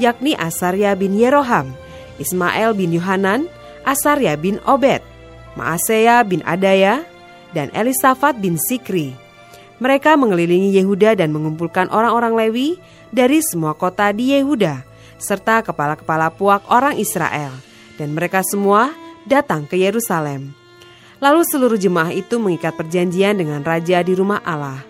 yakni 0.00 0.32
Asarya 0.40 0.96
bin 0.96 1.20
Yeroham, 1.20 1.68
Ismail 2.16 2.72
bin 2.72 2.96
Yohanan, 2.96 3.44
Asarya 3.84 4.40
bin 4.40 4.56
Obed, 4.64 5.04
Maaseya 5.60 6.24
bin 6.24 6.40
Adaya, 6.48 7.04
dan 7.52 7.68
Elisafat 7.76 8.40
bin 8.40 8.56
Sikri. 8.56 9.12
Mereka 9.84 10.16
mengelilingi 10.16 10.72
Yehuda 10.80 11.12
dan 11.12 11.28
mengumpulkan 11.28 11.92
orang-orang 11.92 12.40
Lewi 12.40 12.80
dari 13.12 13.44
semua 13.44 13.76
kota 13.76 14.08
di 14.16 14.32
Yehuda, 14.32 14.89
serta 15.20 15.60
kepala-kepala 15.60 16.32
puak 16.32 16.64
orang 16.72 16.96
Israel, 16.96 17.52
dan 18.00 18.16
mereka 18.16 18.40
semua 18.42 18.90
datang 19.28 19.68
ke 19.68 19.76
Yerusalem. 19.76 20.56
Lalu 21.20 21.44
seluruh 21.44 21.76
jemaah 21.76 22.10
itu 22.16 22.40
mengikat 22.40 22.74
perjanjian 22.74 23.36
dengan 23.36 23.60
raja 23.60 24.00
di 24.00 24.16
rumah 24.16 24.40
Allah. 24.40 24.80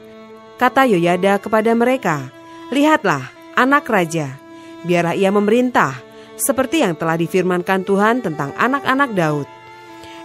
Kata 0.57 0.87
Yoyada 0.87 1.43
kepada 1.43 1.75
mereka, 1.75 2.31
Lihatlah, 2.71 3.35
anak 3.59 3.91
raja, 3.91 4.39
biarlah 4.87 5.19
ia 5.19 5.35
memerintah, 5.35 5.99
seperti 6.39 6.87
yang 6.87 6.95
telah 6.95 7.19
difirmankan 7.19 7.83
Tuhan 7.83 8.23
tentang 8.23 8.55
anak-anak 8.55 9.11
Daud. 9.13 9.49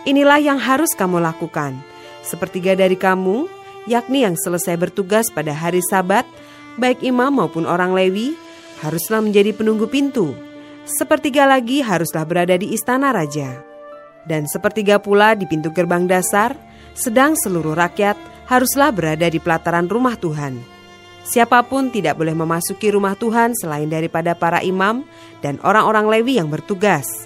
Inilah 0.06 0.38
yang 0.38 0.62
harus 0.62 0.94
kamu 0.94 1.18
lakukan. 1.18 1.74
Sepertiga 2.22 2.78
dari 2.78 2.94
kamu, 2.94 3.50
yakni 3.90 4.22
yang 4.22 4.38
selesai 4.38 4.78
bertugas 4.78 5.34
pada 5.34 5.58
hari 5.58 5.82
Sabat, 5.82 6.30
baik 6.78 7.02
imam 7.02 7.34
maupun 7.34 7.66
orang 7.66 7.98
Lewi, 7.98 8.38
haruslah 8.82 9.22
menjadi 9.24 9.56
penunggu 9.56 9.88
pintu. 9.88 10.36
Sepertiga 10.86 11.48
lagi 11.48 11.82
haruslah 11.82 12.26
berada 12.28 12.56
di 12.60 12.74
istana 12.76 13.14
raja. 13.16 13.62
Dan 14.26 14.50
sepertiga 14.50 14.98
pula 14.98 15.38
di 15.38 15.46
pintu 15.46 15.70
gerbang 15.70 16.10
dasar, 16.10 16.58
sedang 16.98 17.38
seluruh 17.38 17.78
rakyat 17.78 18.18
haruslah 18.50 18.90
berada 18.90 19.30
di 19.30 19.38
pelataran 19.38 19.86
rumah 19.86 20.18
Tuhan. 20.18 20.58
Siapa 21.26 21.66
pun 21.66 21.90
tidak 21.90 22.22
boleh 22.22 22.38
memasuki 22.38 22.94
rumah 22.94 23.18
Tuhan 23.18 23.58
selain 23.58 23.90
daripada 23.90 24.38
para 24.38 24.62
imam 24.62 25.02
dan 25.42 25.58
orang-orang 25.66 26.06
Lewi 26.06 26.38
yang 26.38 26.54
bertugas. 26.54 27.26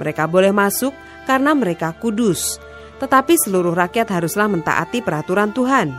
Mereka 0.00 0.24
boleh 0.32 0.48
masuk 0.48 0.96
karena 1.28 1.52
mereka 1.52 1.92
kudus, 1.92 2.56
tetapi 3.04 3.36
seluruh 3.36 3.76
rakyat 3.76 4.08
haruslah 4.08 4.48
mentaati 4.48 5.04
peraturan 5.04 5.52
Tuhan. 5.52 5.92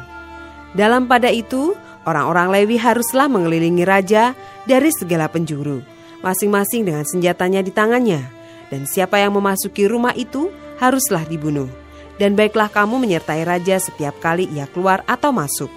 Dalam 0.73 1.05
pada 1.05 1.29
itu, 1.29 1.77
orang-orang 2.05 2.53
Lewi 2.53 2.77
haruslah 2.79 3.27
mengelilingi 3.27 3.83
raja 3.83 4.37
dari 4.63 4.93
segala 4.93 5.27
penjuru, 5.27 5.81
masing-masing 6.21 6.87
dengan 6.87 7.03
senjatanya 7.03 7.61
di 7.65 7.73
tangannya, 7.73 8.21
dan 8.69 8.87
siapa 8.87 9.21
yang 9.21 9.33
memasuki 9.33 9.89
rumah 9.89 10.13
itu 10.15 10.49
haruslah 10.79 11.25
dibunuh. 11.27 11.67
Dan 12.15 12.39
baiklah 12.39 12.71
kamu 12.71 12.95
menyertai 13.03 13.43
raja 13.43 13.75
setiap 13.75 14.15
kali 14.23 14.47
ia 14.47 14.71
keluar 14.71 15.03
atau 15.03 15.35
masuk. 15.35 15.67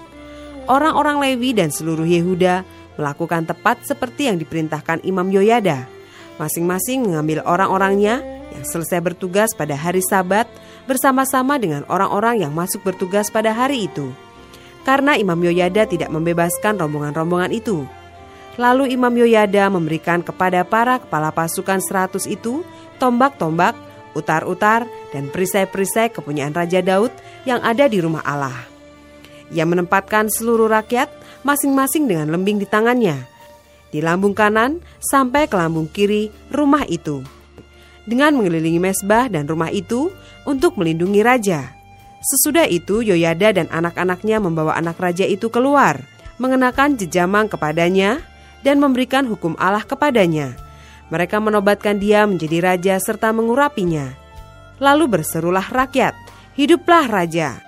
Orang-orang 0.71 1.19
Lewi 1.19 1.51
dan 1.51 1.67
seluruh 1.67 2.07
Yehuda 2.07 2.63
melakukan 2.95 3.43
tepat 3.43 3.83
seperti 3.83 4.31
yang 4.31 4.39
diperintahkan 4.39 5.03
Imam 5.03 5.27
Yoyada. 5.27 5.83
Masing-masing 6.39 7.03
mengambil 7.03 7.43
orang-orangnya 7.43 8.23
yang 8.55 8.63
selesai 8.63 9.03
bertugas 9.03 9.51
pada 9.51 9.75
hari 9.75 9.99
Sabat 9.99 10.47
bersama-sama 10.87 11.59
dengan 11.59 11.83
orang-orang 11.91 12.47
yang 12.47 12.55
masuk 12.55 12.87
bertugas 12.87 13.27
pada 13.27 13.51
hari 13.51 13.91
itu. 13.91 14.11
Karena 14.89 15.13
Imam 15.13 15.37
Yoyada 15.37 15.85
tidak 15.85 16.09
membebaskan 16.09 16.81
rombongan-rombongan 16.81 17.53
itu. 17.53 17.85
Lalu 18.57 18.97
Imam 18.97 19.13
Yoyada 19.13 19.69
memberikan 19.69 20.25
kepada 20.25 20.65
para 20.65 20.97
kepala 20.97 21.29
pasukan 21.29 21.77
seratus 21.77 22.25
itu 22.25 22.65
tombak-tombak, 22.97 23.77
utar-utar, 24.17 24.89
dan 25.13 25.29
perisai-perisai 25.29 26.09
kepunyaan 26.09 26.57
Raja 26.57 26.81
Daud 26.81 27.13
yang 27.45 27.61
ada 27.61 27.85
di 27.85 28.01
rumah 28.01 28.25
Allah. 28.25 28.65
Ia 29.53 29.61
menempatkan 29.69 30.25
seluruh 30.33 30.65
rakyat 30.65 31.13
masing-masing 31.45 32.09
dengan 32.09 32.33
lembing 32.33 32.57
di 32.57 32.65
tangannya, 32.65 33.29
di 33.93 34.01
lambung 34.01 34.33
kanan 34.33 34.81
sampai 34.97 35.45
ke 35.45 35.53
lambung 35.53 35.85
kiri 35.85 36.33
rumah 36.49 36.81
itu, 36.89 37.21
dengan 38.09 38.33
mengelilingi 38.33 38.81
mesbah 38.81 39.29
dan 39.29 39.45
rumah 39.45 39.69
itu 39.69 40.09
untuk 40.49 40.81
melindungi 40.81 41.21
raja. 41.21 41.78
Sesudah 42.19 42.67
itu 42.67 42.99
Yoyada 42.99 43.55
dan 43.55 43.71
anak-anaknya 43.71 44.43
membawa 44.43 44.75
anak 44.75 44.99
raja 44.99 45.23
itu 45.23 45.47
keluar, 45.47 46.03
mengenakan 46.35 46.99
jejamang 46.99 47.47
kepadanya, 47.47 48.19
dan 48.59 48.83
memberikan 48.83 49.23
hukum 49.23 49.55
Allah 49.55 49.87
kepadanya. 49.87 50.51
Mereka 51.09 51.39
menobatkan 51.39 51.95
dia 51.95 52.27
menjadi 52.27 52.59
raja 52.59 52.99
serta 52.99 53.31
mengurapinya. 53.31 54.13
Lalu 54.83 55.19
berserulah 55.19 55.63
rakyat, 55.63 56.13
hiduplah 56.59 57.07
raja. 57.07 57.63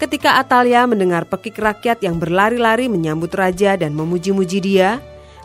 Ketika 0.00 0.40
Atalia 0.40 0.88
mendengar 0.88 1.28
pekik 1.28 1.60
rakyat 1.60 2.00
yang 2.00 2.16
berlari-lari 2.16 2.88
menyambut 2.88 3.34
raja 3.36 3.76
dan 3.76 3.92
memuji-muji 3.92 4.64
dia, 4.64 4.96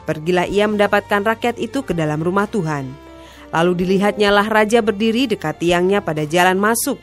pergilah 0.07 0.47
ia 0.47 0.63
mendapatkan 0.69 1.27
rakyat 1.27 1.59
itu 1.59 1.83
ke 1.83 1.91
dalam 1.91 2.23
rumah 2.23 2.47
Tuhan. 2.47 3.04
Lalu 3.53 3.85
dilihatnya 3.85 4.33
lah 4.33 4.47
raja 4.47 4.81
berdiri 4.81 5.29
dekat 5.29 5.61
tiangnya 5.61 6.01
pada 6.01 6.23
jalan 6.25 6.57
masuk. 6.57 6.97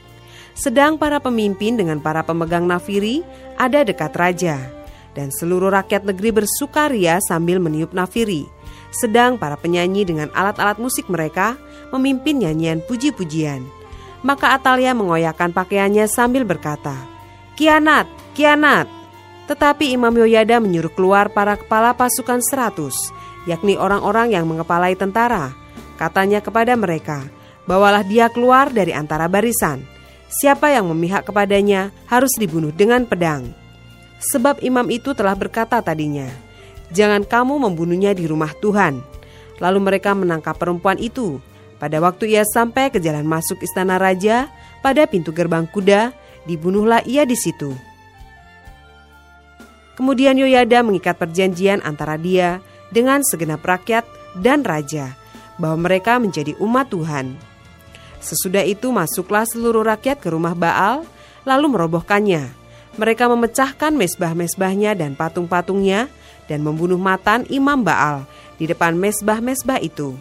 Sedang 0.53 1.01
para 1.01 1.17
pemimpin 1.23 1.81
dengan 1.81 2.01
para 2.03 2.21
pemegang 2.25 2.69
nafiri 2.69 3.25
ada 3.57 3.85
dekat 3.87 4.13
raja. 4.17 4.59
Dan 5.13 5.29
seluruh 5.29 5.69
rakyat 5.69 6.09
negeri 6.09 6.43
bersukaria 6.43 7.21
sambil 7.21 7.61
meniup 7.61 7.93
nafiri. 7.93 8.49
Sedang 8.93 9.41
para 9.41 9.57
penyanyi 9.57 10.05
dengan 10.05 10.29
alat-alat 10.37 10.77
musik 10.77 11.09
mereka 11.09 11.57
memimpin 11.93 12.41
nyanyian 12.41 12.85
puji-pujian. 12.85 13.65
Maka 14.23 14.55
Atalia 14.55 14.95
mengoyakkan 14.95 15.51
pakaiannya 15.51 16.07
sambil 16.07 16.47
berkata, 16.47 16.95
Kianat, 17.57 18.09
kianat. 18.33 18.89
Tetapi 19.51 19.93
Imam 19.93 20.15
Yoyada 20.15 20.63
menyuruh 20.63 20.93
keluar 20.95 21.29
para 21.29 21.59
kepala 21.59 21.93
pasukan 21.93 22.41
seratus, 22.41 22.95
yakni 23.45 23.75
orang-orang 23.77 24.33
yang 24.33 24.47
mengepalai 24.47 24.97
tentara. 24.97 25.53
Katanya 26.03 26.43
kepada 26.43 26.75
mereka, 26.75 27.31
bawalah 27.63 28.03
dia 28.03 28.27
keluar 28.27 28.75
dari 28.75 28.91
antara 28.91 29.31
barisan. 29.31 29.87
Siapa 30.27 30.75
yang 30.75 30.91
memihak 30.91 31.31
kepadanya 31.31 31.95
harus 32.11 32.35
dibunuh 32.35 32.75
dengan 32.75 33.07
pedang. 33.07 33.55
Sebab 34.35 34.67
imam 34.67 34.91
itu 34.91 35.15
telah 35.15 35.39
berkata 35.39 35.79
tadinya, 35.79 36.27
Jangan 36.91 37.23
kamu 37.23 37.63
membunuhnya 37.63 38.19
di 38.19 38.27
rumah 38.27 38.51
Tuhan. 38.59 38.99
Lalu 39.63 39.79
mereka 39.79 40.11
menangkap 40.19 40.59
perempuan 40.59 40.99
itu. 40.99 41.39
Pada 41.79 42.03
waktu 42.03 42.35
ia 42.35 42.43
sampai 42.43 42.91
ke 42.91 42.99
jalan 42.99 43.23
masuk 43.23 43.63
istana 43.63 43.95
raja, 43.95 44.51
pada 44.83 45.07
pintu 45.07 45.31
gerbang 45.31 45.71
kuda, 45.71 46.11
dibunuhlah 46.51 47.07
ia 47.07 47.23
di 47.23 47.39
situ. 47.39 47.71
Kemudian 49.95 50.35
Yoyada 50.35 50.83
mengikat 50.83 51.15
perjanjian 51.15 51.79
antara 51.87 52.19
dia 52.19 52.59
dengan 52.91 53.23
segenap 53.23 53.63
rakyat 53.63 54.03
dan 54.43 54.67
raja, 54.67 55.15
bahwa 55.57 55.89
mereka 55.89 56.17
menjadi 56.17 56.57
umat 56.61 56.89
Tuhan. 56.93 57.37
Sesudah 58.23 58.63
itu 58.63 58.89
masuklah 58.95 59.43
seluruh 59.49 59.83
rakyat 59.83 60.23
ke 60.23 60.31
rumah 60.31 60.55
Baal, 60.55 61.03
lalu 61.43 61.75
merobohkannya. 61.75 62.55
Mereka 62.95 63.27
memecahkan 63.27 63.93
mesbah-mesbahnya 63.97 64.95
dan 64.95 65.19
patung-patungnya, 65.19 66.07
dan 66.47 66.63
membunuh 66.63 67.01
Matan 67.01 67.49
imam 67.49 67.81
Baal 67.81 68.29
di 68.61 68.69
depan 68.69 68.95
mesbah-mesbah 68.95 69.81
itu. 69.81 70.15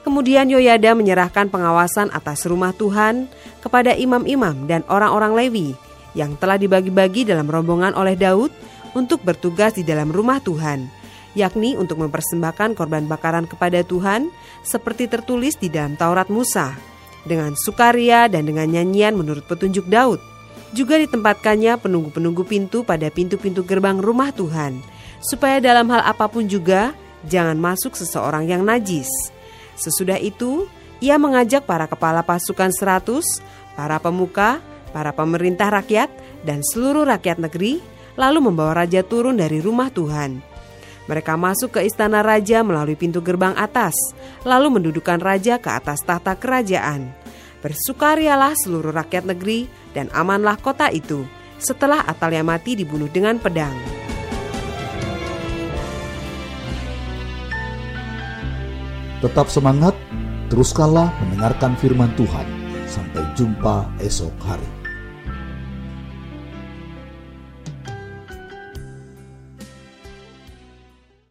Kemudian 0.00 0.48
Yoyada 0.48 0.96
menyerahkan 0.96 1.52
pengawasan 1.52 2.08
atas 2.10 2.48
rumah 2.48 2.72
Tuhan 2.72 3.28
kepada 3.60 3.92
imam-imam 3.92 4.64
dan 4.64 4.80
orang-orang 4.88 5.36
Lewi 5.36 5.68
yang 6.16 6.34
telah 6.40 6.56
dibagi-bagi 6.56 7.28
dalam 7.28 7.46
rombongan 7.46 7.92
oleh 7.94 8.16
Daud 8.16 8.50
untuk 8.96 9.22
bertugas 9.22 9.76
di 9.76 9.84
dalam 9.86 10.10
rumah 10.10 10.42
Tuhan, 10.42 10.88
yakni 11.38 11.78
untuk 11.78 12.02
mempersembahkan 12.02 12.74
korban 12.74 13.06
bakaran 13.06 13.46
kepada 13.46 13.82
Tuhan 13.86 14.30
seperti 14.62 15.06
tertulis 15.06 15.56
di 15.56 15.70
dalam 15.70 15.94
Taurat 15.94 16.26
Musa, 16.28 16.74
dengan 17.26 17.54
sukaria 17.54 18.26
dan 18.26 18.48
dengan 18.48 18.66
nyanyian 18.70 19.14
menurut 19.14 19.46
petunjuk 19.46 19.86
Daud. 19.86 20.18
Juga 20.70 21.02
ditempatkannya 21.02 21.82
penunggu-penunggu 21.82 22.46
pintu 22.46 22.86
pada 22.86 23.10
pintu-pintu 23.10 23.66
gerbang 23.66 23.98
rumah 23.98 24.30
Tuhan, 24.30 24.78
supaya 25.18 25.58
dalam 25.58 25.90
hal 25.90 26.06
apa 26.06 26.30
pun 26.30 26.46
juga 26.46 26.94
jangan 27.26 27.58
masuk 27.58 27.98
seseorang 27.98 28.46
yang 28.46 28.62
najis 28.62 29.10
Sesudah 29.80 30.20
itu, 30.20 30.68
ia 31.00 31.16
mengajak 31.16 31.64
para 31.64 31.88
kepala 31.88 32.20
pasukan 32.20 32.68
seratus, 32.68 33.24
para 33.72 33.96
pemuka, 33.96 34.60
para 34.92 35.16
pemerintah 35.16 35.72
rakyat, 35.72 36.12
dan 36.44 36.60
seluruh 36.60 37.08
rakyat 37.08 37.40
negeri, 37.40 37.80
lalu 38.20 38.44
membawa 38.44 38.84
raja 38.84 39.00
turun 39.00 39.40
dari 39.40 39.64
rumah 39.64 39.88
Tuhan. 39.88 40.49
Mereka 41.10 41.34
masuk 41.34 41.74
ke 41.74 41.80
istana 41.82 42.22
raja 42.22 42.62
melalui 42.62 42.94
pintu 42.94 43.18
gerbang 43.18 43.50
atas, 43.58 43.98
lalu 44.46 44.78
mendudukan 44.78 45.18
raja 45.18 45.58
ke 45.58 45.66
atas 45.66 46.06
tahta 46.06 46.38
kerajaan. 46.38 47.10
Bersukarialah 47.66 48.54
seluruh 48.54 48.94
rakyat 48.94 49.26
negeri 49.26 49.66
dan 49.90 50.06
amanlah 50.14 50.54
kota 50.62 50.86
itu 50.94 51.26
setelah 51.58 52.06
Atalia 52.06 52.46
mati 52.46 52.78
dibunuh 52.78 53.10
dengan 53.10 53.42
pedang. 53.42 53.74
Tetap 59.20 59.52
semangat, 59.52 59.92
teruskanlah 60.48 61.12
mendengarkan 61.20 61.76
firman 61.76 62.08
Tuhan. 62.16 62.46
Sampai 62.88 63.26
jumpa 63.36 63.92
esok 64.00 64.32
hari. 64.40 64.79